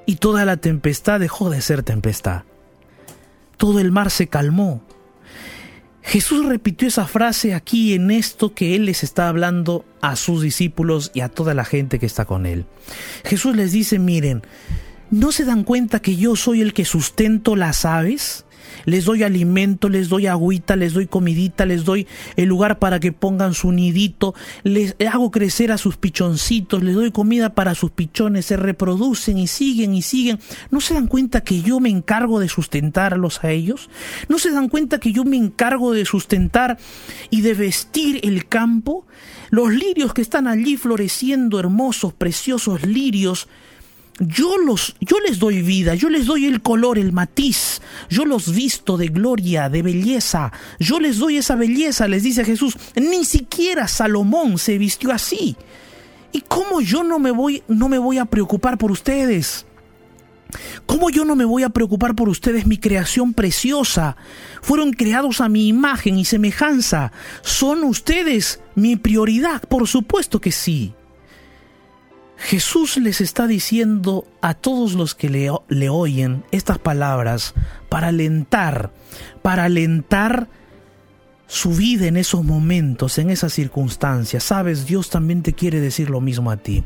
Y 0.07 0.17
toda 0.17 0.45
la 0.45 0.59
tempestad 0.59 1.19
dejó 1.19 1.51
de 1.51 1.61
ser 1.61 1.83
tempestad. 1.83 2.45
Todo 3.57 3.81
el 3.81 3.91
mar 3.91 4.13
se 4.13 4.29
calmó. 4.29 4.81
Jesús 6.05 6.45
repitió 6.45 6.87
esa 6.87 7.07
frase 7.07 7.55
aquí 7.55 7.95
en 7.95 8.11
esto 8.11 8.55
que 8.55 8.77
Él 8.77 8.85
les 8.85 9.03
está 9.03 9.29
hablando 9.29 9.87
a 10.03 10.17
sus 10.17 10.43
discípulos 10.43 11.11
y 11.15 11.21
a 11.21 11.31
toda 11.31 11.55
la 11.55 11.65
gente 11.65 11.99
que 11.99 12.07
está 12.07 12.27
con 12.27 12.45
Él. 12.45 12.67
Jesús 13.25 13.57
les 13.57 13.73
dice, 13.73 13.99
miren, 13.99 14.43
¿no 15.11 15.33
se 15.33 15.47
dan 15.47 15.65
cuenta 15.65 16.01
que 16.01 16.17
yo 16.17 16.37
soy 16.37 16.61
el 16.61 16.75
que 16.75 16.85
sustento 16.85 17.57
las 17.57 17.87
aves? 17.87 18.45
Les 18.85 19.05
doy 19.05 19.23
alimento, 19.23 19.89
les 19.89 20.09
doy 20.09 20.27
agüita, 20.27 20.77
les 20.77 20.93
doy 20.93 21.07
comidita, 21.07 21.67
les 21.67 21.85
doy 21.85 22.07
el 22.37 22.49
lugar 22.49 22.79
para 22.79 23.01
que 23.01 23.13
pongan 23.13 23.55
su 23.55 23.73
nidito, 23.73 24.35
les 24.63 24.97
hago 25.11 25.31
crecer 25.31 25.73
a 25.73 25.79
sus 25.79 25.97
pichoncitos, 25.97 26.83
les 26.83 26.95
doy 26.95 27.11
comida 27.11 27.55
para 27.55 27.75
sus 27.75 27.91
pichones, 27.91 28.47
se 28.47 28.57
reproducen 28.57 29.39
y 29.39 29.47
siguen 29.47 29.95
y 29.95 30.03
siguen. 30.03 30.39
¿No 30.71 30.81
se 30.81 30.95
dan 30.95 31.07
cuenta 31.07 31.43
que 31.43 31.63
yo 31.63 31.81
me 31.81 31.91
encargo 31.91 32.41
de 32.41 32.49
sustentarlos 32.49 33.45
a 33.45 33.51
ellos? 33.51 33.91
¿No 34.29 34.39
se 34.39 34.51
dan 34.51 34.69
cuenta 34.69 34.99
que 34.99 35.13
yo 35.13 35.25
me 35.25 35.37
encargo 35.37 35.93
de 35.93 36.05
sustentar 36.05 36.79
y 37.31 37.41
de 37.41 37.55
vestir 37.55 38.21
el 38.23 38.47
campo? 38.47 39.07
Los 39.51 39.73
lirios 39.73 40.15
que 40.15 40.23
están 40.23 40.49
allí 40.49 40.77
floreciendo, 40.77 41.61
hermosos, 41.61 42.13
preciosos 42.13 42.85
lirios, 42.85 43.49
yo 44.21 44.59
los 44.59 44.95
yo 45.01 45.19
les 45.21 45.39
doy 45.39 45.63
vida, 45.63 45.95
yo 45.95 46.09
les 46.09 46.27
doy 46.27 46.47
el 46.47 46.63
color, 46.63 46.99
el 46.99 47.13
matiz, 47.13 47.83
yo 48.09 48.25
los 48.25 48.55
visto 48.55 48.97
de 48.97 49.09
gloria, 49.09 49.69
de 49.69 49.83
belleza, 49.83 50.53
yo 50.79 51.01
les 51.01 51.19
doy 51.19 51.39
esa 51.39 51.57
belleza, 51.57 52.07
les 52.07 52.23
dice 52.23 52.45
Jesús, 52.45 52.77
ni 52.95 53.25
siquiera 53.25 53.89
Salomón 53.89 54.59
se 54.59 54.79
vistió 54.79 55.13
así. 55.13 55.57
¿Y 56.33 56.41
cómo 56.43 56.81
yo 56.81 57.03
no 57.03 57.19
me 57.19 57.31
voy 57.31 57.63
no 57.69 57.89
me 57.89 57.99
voy 57.99 58.19
a 58.19 58.25
preocupar 58.25 58.79
por 58.79 58.91
ustedes? 58.91 59.67
¿Cómo 60.87 61.11
yo 61.11 61.25
no 61.25 61.35
me 61.35 61.45
voy 61.45 61.65
a 61.65 61.71
preocupar 61.71 62.15
por 62.15 62.29
ustedes, 62.29 62.67
mi 62.67 62.79
creación 62.79 63.35
preciosa? 63.35 64.17
Fueron 64.63 64.93
creados 64.93 65.41
a 65.41 65.49
mi 65.49 65.67
imagen 65.67 66.19
y 66.19 66.25
semejanza. 66.25 67.13
¿Son 67.43 67.83
ustedes 67.83 68.61
mi 68.77 68.95
prioridad? 68.95 69.63
Por 69.63 69.89
supuesto 69.89 70.41
que 70.41 70.53
sí. 70.53 70.95
Jesús 72.45 72.99
les 72.99 73.23
está 73.23 73.47
diciendo 73.47 74.27
a 74.43 74.53
todos 74.53 74.93
los 74.93 75.15
que 75.15 75.31
le, 75.31 75.51
le, 75.69 75.89
oyen 75.89 76.45
estas 76.51 76.77
palabras 76.79 77.55
para 77.89 78.09
alentar, 78.09 78.93
para 79.41 79.65
alentar 79.65 80.49
su 81.47 81.71
vida 81.71 82.07
en 82.07 82.19
esos 82.19 82.45
momentos, 82.45 83.17
en 83.17 83.31
esas 83.31 83.55
circunstancias. 83.55 84.45
Sabes, 84.45 84.85
Dios 84.85 85.09
también 85.09 85.43
te 85.43 85.55
quiere 85.55 85.81
decir 85.81 86.11
lo 86.11 86.21
mismo 86.21 86.51
a 86.51 86.59
ti. 86.59 86.85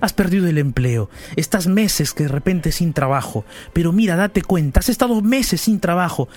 Has 0.00 0.12
perdido 0.12 0.48
el 0.48 0.58
empleo, 0.58 1.08
estás 1.36 1.68
meses 1.68 2.12
que 2.12 2.24
de 2.24 2.30
repente 2.30 2.72
sin 2.72 2.92
trabajo, 2.92 3.44
pero 3.72 3.92
mira, 3.92 4.16
date 4.16 4.42
cuenta, 4.42 4.80
has 4.80 4.88
estado 4.88 5.20
meses 5.22 5.60
sin 5.60 5.78
trabajo 5.78 6.28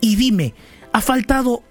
y 0.00 0.16
dime, 0.16 0.54
¿ha 0.92 1.00
faltado 1.00 1.62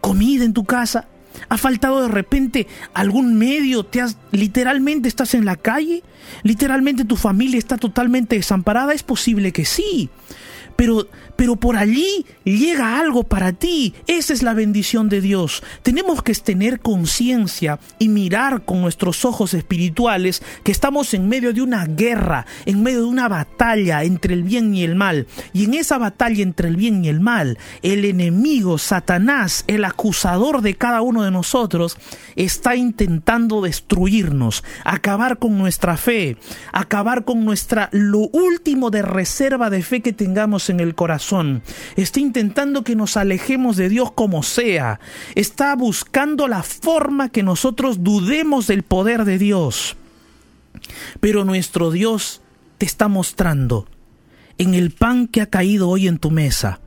comida 0.00 0.44
en 0.44 0.52
tu 0.52 0.64
casa? 0.64 1.06
¿Ha 1.48 1.58
faltado 1.58 2.02
de 2.02 2.08
repente 2.08 2.66
algún 2.94 3.34
medio? 3.34 3.84
¿Te 3.84 4.00
has 4.00 4.16
literalmente 4.30 5.08
estás 5.08 5.34
en 5.34 5.44
la 5.44 5.56
calle? 5.56 6.02
¿Literalmente 6.42 7.04
tu 7.04 7.16
familia 7.16 7.58
está 7.58 7.76
totalmente 7.76 8.36
desamparada? 8.36 8.92
Es 8.92 9.02
posible 9.02 9.52
que 9.52 9.64
sí. 9.64 10.10
Pero 10.76 11.06
pero 11.42 11.56
por 11.56 11.76
allí 11.76 12.24
llega 12.44 13.00
algo 13.00 13.24
para 13.24 13.52
ti. 13.52 13.94
Esa 14.06 14.32
es 14.32 14.44
la 14.44 14.54
bendición 14.54 15.08
de 15.08 15.20
Dios. 15.20 15.64
Tenemos 15.82 16.22
que 16.22 16.32
tener 16.34 16.78
conciencia 16.78 17.80
y 17.98 18.08
mirar 18.08 18.64
con 18.64 18.80
nuestros 18.80 19.24
ojos 19.24 19.52
espirituales 19.52 20.42
que 20.62 20.70
estamos 20.70 21.14
en 21.14 21.28
medio 21.28 21.52
de 21.52 21.62
una 21.62 21.86
guerra, 21.86 22.46
en 22.64 22.82
medio 22.84 23.00
de 23.00 23.06
una 23.06 23.28
batalla 23.28 24.04
entre 24.04 24.34
el 24.34 24.44
bien 24.44 24.72
y 24.74 24.84
el 24.84 24.94
mal. 24.94 25.26
Y 25.52 25.64
en 25.64 25.74
esa 25.74 25.98
batalla 25.98 26.44
entre 26.44 26.68
el 26.68 26.76
bien 26.76 27.04
y 27.04 27.08
el 27.08 27.20
mal, 27.20 27.58
el 27.82 28.04
enemigo, 28.04 28.78
Satanás, 28.78 29.64
el 29.66 29.84
acusador 29.84 30.62
de 30.62 30.74
cada 30.74 31.02
uno 31.02 31.24
de 31.24 31.30
nosotros, 31.30 31.98
está 32.36 32.76
intentando 32.76 33.62
destruirnos, 33.62 34.62
acabar 34.84 35.38
con 35.38 35.58
nuestra 35.58 35.96
fe, 35.96 36.36
acabar 36.72 37.24
con 37.24 37.44
nuestra 37.44 37.88
lo 37.92 38.28
último 38.32 38.90
de 38.90 39.02
reserva 39.02 39.70
de 39.70 39.82
fe 39.82 40.02
que 40.02 40.12
tengamos 40.12 40.61
en 40.70 40.80
el 40.80 40.94
corazón 40.94 41.62
Está 41.96 42.20
intentando 42.20 42.84
que 42.84 42.96
nos 42.96 43.16
alejemos 43.16 43.76
de 43.76 43.88
Dios 43.88 44.12
como 44.12 44.42
sea. 44.42 45.00
Está 45.34 45.74
buscando 45.76 46.48
la 46.48 46.62
forma 46.62 47.28
que 47.28 47.42
nosotros 47.42 48.02
dudemos 48.02 48.66
del 48.66 48.82
poder 48.82 49.24
de 49.24 49.38
Dios. 49.38 49.96
Pero 51.20 51.44
nuestro 51.44 51.90
Dios 51.90 52.40
te 52.78 52.86
está 52.86 53.08
mostrando 53.08 53.86
en 54.58 54.74
el 54.74 54.90
pan 54.90 55.28
que 55.28 55.40
ha 55.40 55.46
caído 55.46 55.88
hoy 55.88 56.08
en 56.08 56.18
tu 56.18 56.30
mesa, 56.30 56.80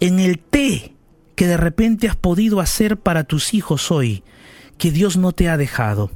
en 0.00 0.18
el 0.18 0.38
té 0.38 0.92
que 1.34 1.46
de 1.46 1.56
repente 1.56 2.08
has 2.08 2.16
podido 2.16 2.60
hacer 2.60 2.96
para 2.96 3.24
tus 3.24 3.52
hijos 3.54 3.90
hoy, 3.90 4.22
que 4.78 4.90
Dios 4.90 5.16
no 5.16 5.32
te 5.32 5.48
ha 5.48 5.56
dejado. 5.56 6.10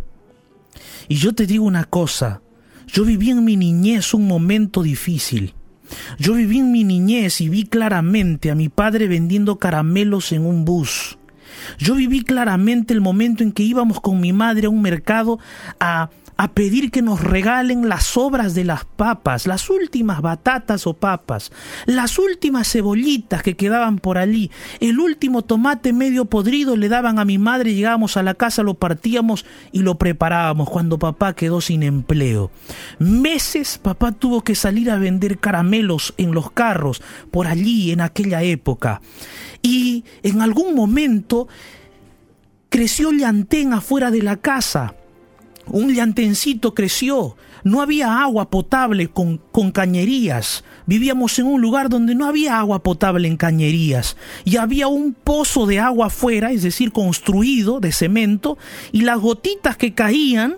Y 1.09 1.17
yo 1.17 1.35
te 1.35 1.47
digo 1.47 1.65
una 1.65 1.85
cosa, 1.85 2.41
yo 2.87 3.05
viví 3.05 3.31
en 3.31 3.45
mi 3.45 3.57
niñez 3.57 4.15
un 4.15 4.27
momento 4.27 4.83
difícil. 4.83 5.55
Yo 6.19 6.35
viví 6.35 6.59
en 6.59 6.73
mi 6.73 6.85
niñez 6.85 7.41
y 7.41 7.49
vi 7.49 7.65
claramente 7.65 8.51
a 8.51 8.55
mi 8.55 8.69
padre 8.69 9.09
vendiendo 9.09 9.59
caramelos 9.59 10.33
en 10.33 10.47
un 10.47 10.65
bus. 10.65 11.19
Yo 11.79 11.95
viví 11.95 12.23
claramente 12.23 12.95
el 12.95 13.01
momento 13.01 13.43
en 13.43 13.53
que 13.53 13.63
íbamos 13.63 14.01
con 14.01 14.21
mi 14.21 14.33
madre 14.33 14.67
a 14.67 14.71
un 14.71 14.83
mercado 14.83 15.39
a 15.79 16.11
a 16.41 16.55
pedir 16.55 16.91
que 16.91 17.03
nos 17.03 17.21
regalen 17.21 17.91
las 17.91 18.05
sobras 18.05 18.55
de 18.55 18.65
las 18.65 18.87
papas, 18.87 19.47
las 19.47 19.69
últimas 19.69 20.23
batatas 20.23 20.87
o 20.87 20.95
papas, 20.95 21.53
las 21.85 22.19
últimas 22.19 22.67
cebollitas 22.73 23.43
que 23.43 23.57
quedaban 23.57 23.99
por 23.99 24.17
allí, 24.17 24.51
el 24.81 25.01
último 25.01 25.43
tomate 25.43 25.93
medio 25.93 26.25
podrido 26.25 26.79
le 26.79 26.89
daban 26.89 27.19
a 27.19 27.27
mi 27.27 27.37
madre, 27.37 27.75
llegábamos 27.75 28.17
a 28.17 28.23
la 28.23 28.33
casa, 28.33 28.63
lo 28.63 28.73
partíamos 28.73 29.45
y 29.71 29.81
lo 29.81 29.99
preparábamos 29.99 30.71
cuando 30.71 30.99
papá 30.99 31.35
quedó 31.35 31.61
sin 31.61 31.83
empleo. 31.83 32.51
Meses 32.99 33.77
papá 33.77 34.13
tuvo 34.13 34.41
que 34.41 34.55
salir 34.55 34.91
a 34.91 34.97
vender 34.97 35.41
caramelos 35.41 36.15
en 36.17 36.33
los 36.33 36.51
carros 36.53 37.03
por 37.31 37.49
allí 37.49 37.93
en 37.93 38.01
aquella 38.01 38.43
época. 38.43 39.03
Y 39.63 40.05
en 40.23 40.41
algún 40.41 40.75
momento 40.75 41.49
creció 42.69 43.11
llantén 43.13 43.73
afuera 43.73 44.11
de 44.11 44.23
la 44.23 44.37
casa. 44.37 44.95
Un 45.67 45.95
llantencito 45.95 46.75
creció, 46.75 47.37
no 47.63 47.81
había 47.81 48.23
agua 48.23 48.51
potable 48.51 49.09
con, 49.09 49.39
con, 49.53 49.71
cañerías. 49.71 50.65
Vivíamos 50.87 51.39
en 51.39 51.47
un 51.47 51.61
lugar 51.61 51.89
donde 51.89 52.15
no 52.15 52.27
había 52.27 52.59
agua 52.59 52.83
potable 52.83 53.29
en 53.29 53.37
cañerías. 53.37 54.17
Y 54.45 54.57
había 54.57 54.89
un 54.89 55.13
pozo 55.15 55.67
de 55.67 55.79
agua 55.79 56.07
afuera, 56.07 56.51
es 56.51 56.63
decir, 56.63 56.91
construido 56.91 57.79
de 57.79 57.93
cemento, 57.93 58.59
y 58.91 59.03
las 59.03 59.21
gotitas 59.21 59.77
que 59.77 59.95
caían, 59.95 60.57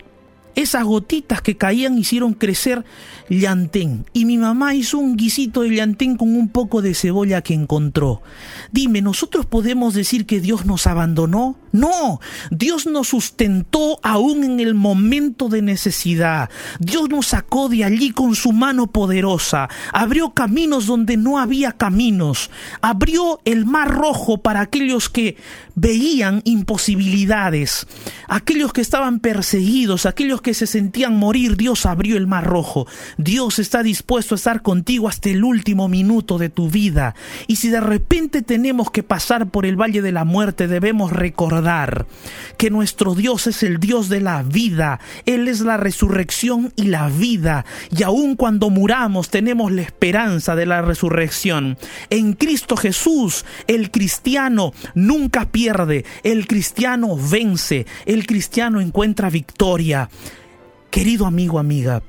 esas 0.55 0.85
gotitas 0.85 1.43
que 1.43 1.57
caían 1.57 1.99
hicieron 1.99 2.35
crecer 2.35 2.85
llantén. 3.29 4.05
Y 4.13 4.25
mi 4.25 4.39
mamá 4.39 4.75
hizo 4.75 4.99
un 4.99 5.17
guisito 5.17 5.63
de 5.63 5.71
llantén 5.71 6.17
con 6.17 6.35
un 6.35 6.49
poco 6.49 6.83
de 6.83 6.95
cebolla 6.95 7.43
que 7.43 7.55
encontró. 7.55 8.23
Dime, 8.71 9.03
¿nosotros 9.03 9.47
podemos 9.47 9.95
decir 9.95 10.27
que 10.27 10.41
Dios 10.41 10.67
nos 10.67 10.87
abandonó? 10.87 11.57
No, 11.73 12.21
Dios 12.51 12.87
nos 12.87 13.09
sustentó 13.09 13.99
aún 14.03 14.45
en 14.45 14.61
el 14.61 14.75
momento 14.75 15.49
de 15.49 15.63
necesidad. 15.63 16.51
Dios 16.79 17.09
nos 17.09 17.29
sacó 17.29 17.69
de 17.69 17.85
allí 17.85 18.11
con 18.11 18.35
su 18.35 18.53
mano 18.53 18.89
poderosa. 18.89 19.69
Abrió 19.93 20.31
caminos 20.35 20.87
donde 20.87 21.17
no 21.17 21.39
había 21.39 21.73
caminos. 21.73 22.51
Abrió 22.83 23.41
el 23.47 23.65
mar 23.65 23.91
rojo 23.91 24.39
para 24.39 24.61
aquellos 24.61 25.09
que 25.09 25.37
veían 25.75 26.43
imposibilidades. 26.45 27.87
Aquellos 28.29 28.73
que 28.73 28.83
estaban 28.83 29.21
perseguidos, 29.21 30.05
aquellos 30.05 30.43
que 30.43 30.55
se 30.55 30.67
sentían 30.67 31.17
morir, 31.17 31.57
Dios 31.57 31.87
abrió 31.87 32.17
el 32.17 32.27
mar 32.27 32.45
rojo. 32.45 32.87
Dios 33.16 33.59
está 33.59 33.83
dispuesto 33.83 34.35
a 34.35 34.37
estar 34.37 34.62
contigo 34.62 35.09
hasta 35.09 35.31
el 35.31 35.44
último 35.44 35.88
minuto 35.88 36.38
de 36.38 36.48
tu 36.48 36.68
vida. 36.68 37.14
Y 37.46 37.57
si 37.57 37.68
de 37.68 37.81
repente 37.81 38.42
tenemos 38.42 38.90
que 38.90 39.03
pasar 39.03 39.51
por 39.51 39.66
el 39.66 39.81
valle 39.81 40.03
de 40.03 40.12
la 40.12 40.25
muerte, 40.25 40.68
debemos 40.68 41.12
recordar 41.12 42.07
que 42.57 42.70
nuestro 42.70 43.14
Dios 43.14 43.46
es 43.46 43.62
el 43.62 43.79
Dios 43.79 44.09
de 44.09 44.20
la 44.20 44.42
vida. 44.42 45.01
Él 45.27 45.48
es 45.48 45.61
la 45.61 45.77
resurrección 45.77 46.72
y 46.77 46.85
la 46.85 47.09
vida. 47.09 47.64
Y 47.96 48.03
aun 48.03 48.37
cuando 48.37 48.70
muramos 48.70 49.31
tenemos 49.31 49.72
la 49.72 49.83
esperanza 49.83 50.57
de 50.57 50.66
la 50.66 50.83
resurrección. 50.83 51.79
En 52.11 52.35
Cristo 52.35 52.77
Jesús, 52.77 53.44
el 53.66 53.90
cristiano 53.90 54.72
nunca 54.94 55.51
pierde, 55.51 56.05
el 56.22 56.46
cristiano 56.46 57.16
vence, 57.16 57.87
el 58.07 58.27
cristiano 58.27 58.81
encuentra 58.81 59.31
victoria. 59.31 60.09
Querido 60.90 61.27
amigo, 61.27 61.59
amiga, 61.59 62.03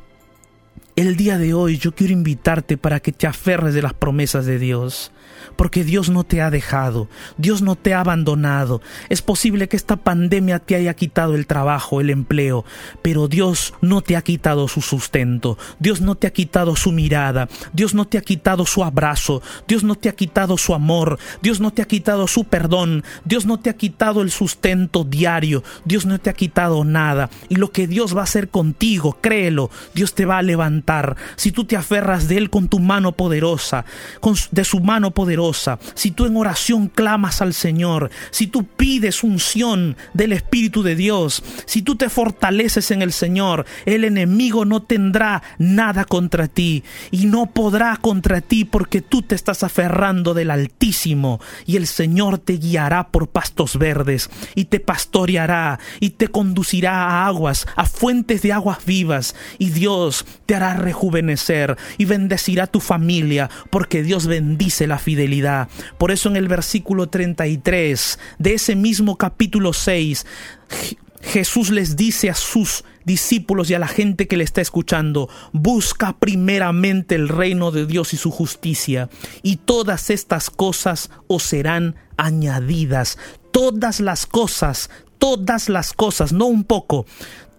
el 0.96 1.16
día 1.16 1.38
de 1.38 1.54
hoy 1.54 1.78
yo 1.78 1.94
quiero 1.94 2.14
invitarte 2.14 2.78
para 2.78 3.00
que 3.00 3.12
te 3.12 3.28
aferres 3.28 3.74
de 3.74 3.82
las 3.82 3.94
promesas 3.94 4.46
de 4.46 4.60
Dios 4.60 5.12
porque 5.56 5.84
Dios 5.84 6.10
no 6.10 6.24
te 6.24 6.42
ha 6.42 6.50
dejado, 6.50 7.08
Dios 7.38 7.62
no 7.62 7.76
te 7.76 7.94
ha 7.94 8.00
abandonado. 8.00 8.82
Es 9.10 9.22
posible 9.22 9.68
que 9.68 9.78
esta 9.78 9.98
pandemia 9.98 10.60
te 10.60 10.76
haya 10.76 10.94
quitado 10.94 11.36
el 11.36 11.48
trabajo, 11.48 12.02
el 12.02 12.10
empleo, 12.10 12.66
pero 13.02 13.28
Dios 13.28 13.74
no 13.82 14.02
te 14.02 14.16
ha 14.16 14.22
quitado 14.22 14.68
su 14.68 14.82
sustento, 14.82 15.58
Dios 15.80 16.02
no 16.02 16.16
te 16.16 16.28
ha 16.28 16.34
quitado 16.34 16.76
su 16.76 16.92
mirada, 16.92 17.48
Dios 17.74 17.94
no 17.94 18.06
te 18.06 18.18
ha 18.18 18.22
quitado 18.22 18.66
su 18.66 18.84
abrazo, 18.84 19.42
Dios 19.68 19.84
no 19.84 19.96
te 19.96 20.10
ha 20.10 20.16
quitado 20.16 20.58
su 20.58 20.74
amor, 20.74 21.20
Dios 21.42 21.60
no 21.60 21.72
te 21.72 21.82
ha 21.82 21.86
quitado 21.86 22.28
su 22.28 22.46
perdón, 22.46 23.04
Dios 23.26 23.46
no 23.46 23.60
te 23.60 23.70
ha 23.70 23.76
quitado 23.76 24.22
el 24.22 24.32
sustento 24.32 25.04
diario, 25.04 25.64
Dios 25.86 26.06
no 26.06 26.20
te 26.20 26.30
ha 26.30 26.34
quitado 26.34 26.84
nada. 26.84 27.30
Y 27.50 27.56
lo 27.56 27.72
que 27.72 27.88
Dios 27.88 28.16
va 28.16 28.22
a 28.22 28.26
hacer 28.26 28.50
contigo, 28.50 29.18
créelo, 29.22 29.70
Dios 29.94 30.14
te 30.14 30.26
va 30.26 30.38
a 30.38 30.42
levantar 30.42 31.16
si 31.36 31.52
tú 31.52 31.66
te 31.66 31.76
aferras 31.76 32.28
de 32.28 32.38
Él 32.38 32.50
con 32.50 32.68
tu 32.68 32.80
mano 32.80 33.12
poderosa, 33.12 33.86
con, 34.20 34.36
de 34.52 34.64
su 34.64 34.80
mano 34.80 35.12
poderosa, 35.12 35.43
si 35.94 36.12
tú 36.12 36.26
en 36.26 36.38
oración 36.38 36.88
clamas 36.88 37.42
al 37.42 37.54
Señor, 37.54 38.10
si 38.32 38.48
tú 38.48 38.66
pides 38.66 39.24
unción 39.24 39.98
del 40.14 40.32
Espíritu 40.32 40.84
de 40.84 40.96
Dios, 40.96 41.44
si 41.66 41.82
tú 41.82 41.96
te 41.96 42.10
fortaleces 42.10 42.92
en 42.92 43.02
el 43.02 43.12
Señor, 43.12 43.66
el 43.86 44.06
enemigo 44.06 44.64
no 44.64 44.84
tendrá 44.84 45.44
nada 45.58 46.06
contra 46.06 46.48
ti 46.48 46.84
y 47.12 47.26
no 47.26 47.48
podrá 47.48 47.98
contra 47.98 48.40
ti 48.40 48.64
porque 48.64 49.02
tú 49.02 49.22
te 49.22 49.36
estás 49.36 49.64
aferrando 49.64 50.34
del 50.34 50.52
Altísimo 50.52 51.42
y 51.66 51.76
el 51.76 51.88
Señor 51.88 52.38
te 52.38 52.54
guiará 52.54 53.10
por 53.10 53.28
pastos 53.28 53.78
verdes 53.78 54.30
y 54.56 54.66
te 54.66 54.80
pastoreará 54.80 55.80
y 56.00 56.12
te 56.12 56.30
conducirá 56.30 57.04
a 57.04 57.28
aguas, 57.28 57.68
a 57.76 57.86
fuentes 57.86 58.42
de 58.44 58.54
aguas 58.54 58.86
vivas 58.86 59.36
y 59.58 59.72
Dios 59.72 60.26
te 60.46 60.56
hará 60.56 60.76
rejuvenecer 60.76 61.78
y 61.98 62.06
bendecirá 62.06 62.68
tu 62.68 62.80
familia 62.80 63.50
porque 63.70 64.04
Dios 64.04 64.28
bendice 64.28 64.88
la 64.88 65.00
fidelidad. 65.00 65.33
Por 65.98 66.12
eso 66.12 66.30
en 66.30 66.36
el 66.36 66.48
versículo 66.48 67.10
33 67.10 68.20
de 68.40 68.54
ese 68.54 68.76
mismo 68.76 69.18
capítulo 69.18 69.74
6, 69.74 70.26
Jesús 71.22 71.70
les 71.70 71.96
dice 71.96 72.30
a 72.30 72.36
sus 72.36 72.84
discípulos 73.06 73.70
y 73.70 73.74
a 73.74 73.80
la 73.80 73.88
gente 73.88 74.28
que 74.28 74.38
le 74.38 74.44
está 74.44 74.62
escuchando, 74.62 75.30
busca 75.52 76.18
primeramente 76.18 77.16
el 77.16 77.30
reino 77.30 77.72
de 77.72 77.86
Dios 77.86 78.14
y 78.14 78.18
su 78.18 78.30
justicia, 78.30 79.10
y 79.42 79.58
todas 79.58 80.10
estas 80.10 80.50
cosas 80.50 81.10
os 81.28 81.44
serán 81.44 81.96
añadidas. 82.18 83.18
Todas 83.52 84.00
las 84.00 84.26
cosas, 84.26 84.90
todas 85.18 85.70
las 85.70 85.94
cosas, 85.94 86.34
no 86.34 86.46
un 86.46 86.64
poco, 86.64 87.06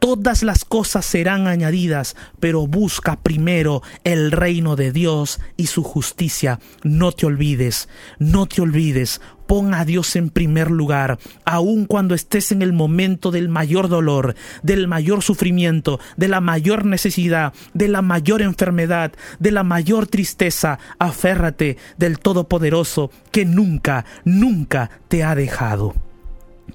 todas 0.05 0.43
las 0.43 0.67
cosas 0.67 1.07
serán 1.07 1.47
añadidas, 1.47 2.15
pero 2.39 2.67
busca 2.67 3.23
primero 3.23 3.83
el 4.05 4.33
reino 4.33 4.77
de 4.77 4.93
Dios 4.93 5.41
y 5.57 5.69
su 5.69 5.83
justicia. 5.83 6.61
No 6.83 7.11
te 7.13 7.25
olvides, 7.25 7.89
no 8.19 8.45
te 8.45 8.61
olvides, 8.61 9.23
pon 9.47 9.73
a 9.73 9.87
Dios 9.87 10.15
en 10.17 10.29
primer 10.29 10.71
lugar, 10.71 11.19
aun 11.47 11.87
cuando 11.87 12.15
estés 12.15 12.53
en 12.53 12.61
el 12.61 12.75
momento 12.75 13.31
del 13.31 13.49
mayor 13.49 13.89
dolor, 13.89 14.35
del 14.63 14.89
mayor 14.89 15.23
sufrimiento, 15.23 15.99
de 16.19 16.29
la 16.29 16.43
mayor 16.43 16.85
necesidad, 16.85 17.55
de 17.73 17.89
la 17.89 18.03
mayor 18.03 18.43
enfermedad, 18.43 19.13
de 19.39 19.53
la 19.53 19.65
mayor 19.65 20.07
tristeza, 20.07 20.79
aférrate 20.99 21.79
del 21.97 22.19
Todopoderoso 22.19 23.11
que 23.31 23.47
nunca, 23.47 24.05
nunca 24.27 24.91
te 25.09 25.25
ha 25.25 25.35
dejado. 25.35 25.95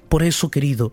Por 0.08 0.24
eso, 0.24 0.50
querido, 0.50 0.90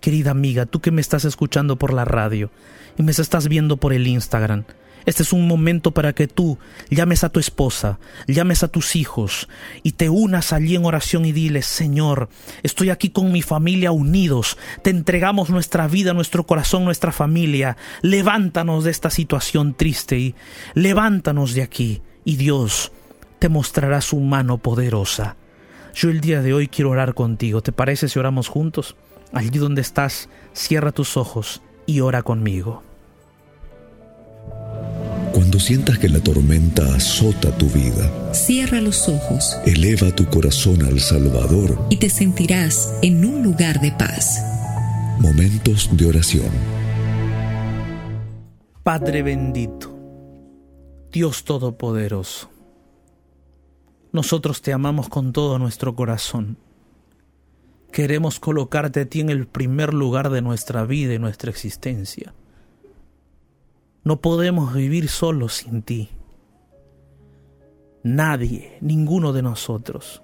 querida 0.00 0.30
amiga, 0.30 0.66
tú 0.66 0.80
que 0.80 0.90
me 0.90 1.00
estás 1.00 1.24
escuchando 1.24 1.76
por 1.76 1.92
la 1.92 2.04
radio 2.04 2.50
y 2.96 3.02
me 3.02 3.12
estás 3.12 3.48
viendo 3.48 3.76
por 3.76 3.92
el 3.92 4.06
Instagram, 4.06 4.64
este 5.08 5.22
es 5.22 5.32
un 5.32 5.48
momento 5.48 5.92
para 5.92 6.12
que 6.12 6.28
tú 6.28 6.58
llames 6.90 7.24
a 7.24 7.30
tu 7.30 7.40
esposa, 7.40 7.98
llames 8.26 8.62
a 8.62 8.68
tus 8.68 8.94
hijos 8.94 9.48
y 9.82 9.92
te 9.92 10.10
unas 10.10 10.52
allí 10.52 10.74
en 10.74 10.84
oración 10.84 11.24
y 11.24 11.32
diles, 11.32 11.64
Señor, 11.64 12.28
estoy 12.62 12.90
aquí 12.90 13.08
con 13.08 13.32
mi 13.32 13.40
familia 13.40 13.90
unidos, 13.90 14.58
te 14.82 14.90
entregamos 14.90 15.48
nuestra 15.48 15.88
vida, 15.88 16.12
nuestro 16.12 16.44
corazón, 16.44 16.84
nuestra 16.84 17.10
familia, 17.10 17.78
levántanos 18.02 18.84
de 18.84 18.90
esta 18.90 19.08
situación 19.08 19.72
triste 19.72 20.18
y 20.18 20.34
levántanos 20.74 21.54
de 21.54 21.62
aquí 21.62 22.02
y 22.26 22.36
Dios 22.36 22.92
te 23.38 23.48
mostrará 23.48 24.02
su 24.02 24.20
mano 24.20 24.58
poderosa. 24.58 25.36
Yo 25.94 26.10
el 26.10 26.20
día 26.20 26.42
de 26.42 26.52
hoy 26.52 26.68
quiero 26.68 26.90
orar 26.90 27.14
contigo, 27.14 27.62
¿te 27.62 27.72
parece 27.72 28.10
si 28.10 28.18
oramos 28.18 28.48
juntos? 28.48 28.94
Allí 29.32 29.58
donde 29.58 29.82
estás, 29.82 30.28
cierra 30.52 30.92
tus 30.92 31.16
ojos 31.16 31.62
y 31.86 32.00
ora 32.00 32.22
conmigo. 32.22 32.82
Cuando 35.32 35.60
sientas 35.60 35.98
que 35.98 36.08
la 36.08 36.20
tormenta 36.20 36.94
azota 36.94 37.56
tu 37.56 37.66
vida, 37.66 38.34
cierra 38.34 38.80
los 38.80 39.08
ojos, 39.08 39.56
eleva 39.66 40.10
tu 40.14 40.26
corazón 40.26 40.82
al 40.82 41.00
Salvador 41.00 41.78
y 41.90 41.96
te 41.96 42.10
sentirás 42.10 42.94
en 43.02 43.24
un 43.24 43.42
lugar 43.42 43.80
de 43.80 43.92
paz. 43.92 44.42
Momentos 45.20 45.90
de 45.96 46.06
oración. 46.06 46.50
Padre 48.82 49.22
bendito, 49.22 49.94
Dios 51.12 51.44
Todopoderoso, 51.44 52.50
nosotros 54.12 54.62
te 54.62 54.72
amamos 54.72 55.08
con 55.08 55.32
todo 55.32 55.58
nuestro 55.58 55.94
corazón 55.94 56.56
Queremos 57.92 58.38
colocarte 58.38 59.00
a 59.00 59.06
ti 59.06 59.20
en 59.20 59.30
el 59.30 59.46
primer 59.46 59.94
lugar 59.94 60.30
de 60.30 60.42
nuestra 60.42 60.84
vida 60.84 61.14
y 61.14 61.18
nuestra 61.18 61.50
existencia. 61.50 62.34
No 64.04 64.20
podemos 64.20 64.74
vivir 64.74 65.08
solos 65.08 65.54
sin 65.54 65.82
ti. 65.82 66.10
Nadie, 68.02 68.78
ninguno 68.80 69.32
de 69.32 69.42
nosotros. 69.42 70.22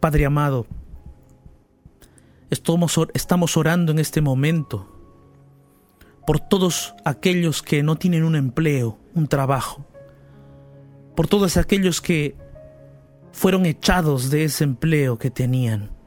Padre 0.00 0.26
amado, 0.26 0.66
estamos 2.50 3.56
orando 3.56 3.92
en 3.92 3.98
este 3.98 4.20
momento 4.20 4.94
por 6.26 6.40
todos 6.40 6.94
aquellos 7.04 7.62
que 7.62 7.82
no 7.82 7.96
tienen 7.96 8.22
un 8.22 8.36
empleo, 8.36 8.98
un 9.14 9.28
trabajo, 9.28 9.86
por 11.16 11.26
todos 11.26 11.56
aquellos 11.56 12.02
que 12.02 12.36
fueron 13.32 13.64
echados 13.66 14.30
de 14.30 14.44
ese 14.44 14.64
empleo 14.64 15.18
que 15.18 15.30
tenían 15.30 15.97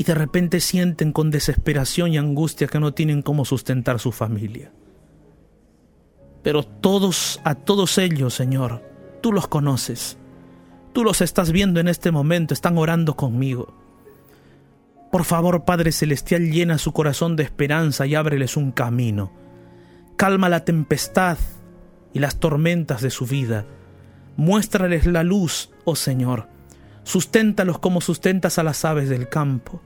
y 0.00 0.04
de 0.04 0.14
repente 0.14 0.60
sienten 0.60 1.12
con 1.12 1.30
desesperación 1.30 2.14
y 2.14 2.16
angustia 2.16 2.68
que 2.68 2.80
no 2.80 2.94
tienen 2.94 3.20
cómo 3.20 3.44
sustentar 3.44 4.00
su 4.00 4.12
familia. 4.12 4.72
Pero 6.42 6.62
todos, 6.62 7.38
a 7.44 7.54
todos 7.54 7.98
ellos, 7.98 8.32
Señor, 8.32 8.82
tú 9.20 9.30
los 9.30 9.46
conoces. 9.46 10.16
Tú 10.94 11.04
los 11.04 11.20
estás 11.20 11.52
viendo 11.52 11.80
en 11.80 11.88
este 11.88 12.12
momento, 12.12 12.54
están 12.54 12.78
orando 12.78 13.14
conmigo. 13.14 13.74
Por 15.12 15.24
favor, 15.24 15.66
Padre 15.66 15.92
Celestial, 15.92 16.50
llena 16.50 16.78
su 16.78 16.94
corazón 16.94 17.36
de 17.36 17.42
esperanza 17.42 18.06
y 18.06 18.14
ábreles 18.14 18.56
un 18.56 18.72
camino. 18.72 19.30
Calma 20.16 20.48
la 20.48 20.64
tempestad 20.64 21.36
y 22.14 22.20
las 22.20 22.40
tormentas 22.40 23.02
de 23.02 23.10
su 23.10 23.26
vida. 23.26 23.66
Muéstrales 24.38 25.04
la 25.04 25.24
luz, 25.24 25.68
oh 25.84 25.94
Señor. 25.94 26.48
Susténtalos 27.02 27.78
como 27.78 28.00
sustentas 28.00 28.58
a 28.58 28.62
las 28.62 28.86
aves 28.86 29.10
del 29.10 29.28
campo 29.28 29.82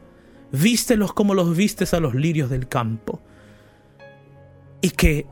vístelos 0.53 1.13
como 1.13 1.35
los 1.35 1.57
vistes 1.57 1.95
a 1.95 2.01
los 2.01 2.15
lirios 2.15 2.51
del 2.51 2.69
campo. 2.69 3.21
Y 4.81 4.91
que 4.91 5.27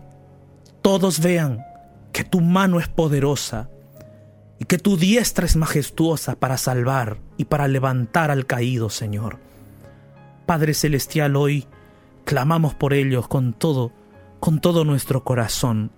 todos 0.82 1.20
vean 1.20 1.64
que 2.12 2.24
tu 2.24 2.40
mano 2.40 2.78
es 2.80 2.88
poderosa 2.88 3.70
y 4.58 4.64
que 4.64 4.78
tu 4.78 4.96
diestra 4.96 5.46
es 5.46 5.56
majestuosa 5.56 6.36
para 6.36 6.56
salvar 6.56 7.18
y 7.36 7.46
para 7.46 7.68
levantar 7.68 8.30
al 8.30 8.46
caído, 8.46 8.90
Señor. 8.90 9.38
Padre 10.46 10.74
Celestial, 10.74 11.36
hoy 11.36 11.66
clamamos 12.24 12.74
por 12.74 12.92
ellos 12.92 13.26
con 13.28 13.52
todo, 13.54 13.92
con 14.40 14.60
todo 14.60 14.84
nuestro 14.84 15.24
corazón, 15.24 15.90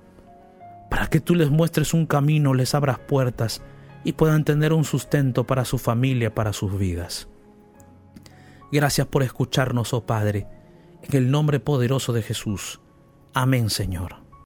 para 0.91 1.09
que 1.09 1.21
tú 1.21 1.35
les 1.35 1.51
muestres 1.51 1.93
un 1.93 2.07
camino, 2.07 2.55
les 2.55 2.75
abras 2.75 2.99
puertas 2.99 3.63
y 4.05 4.13
puedan 4.13 4.45
tener 4.45 4.73
un 4.73 4.85
sustento 4.85 5.45
para 5.45 5.65
su 5.65 5.79
familia, 5.79 6.35
para 6.35 6.53
sus 6.53 6.79
vidas. 6.79 7.29
Gracias 8.75 9.07
por 9.07 9.23
escucharnos, 9.23 9.95
oh 9.95 10.05
Padre, 10.05 10.49
en 11.03 11.17
el 11.17 11.31
nombre 11.31 11.61
poderoso 11.61 12.13
de 12.13 12.23
Jesús. 12.23 12.81
Amén, 13.33 13.71
Señor. 13.71 14.24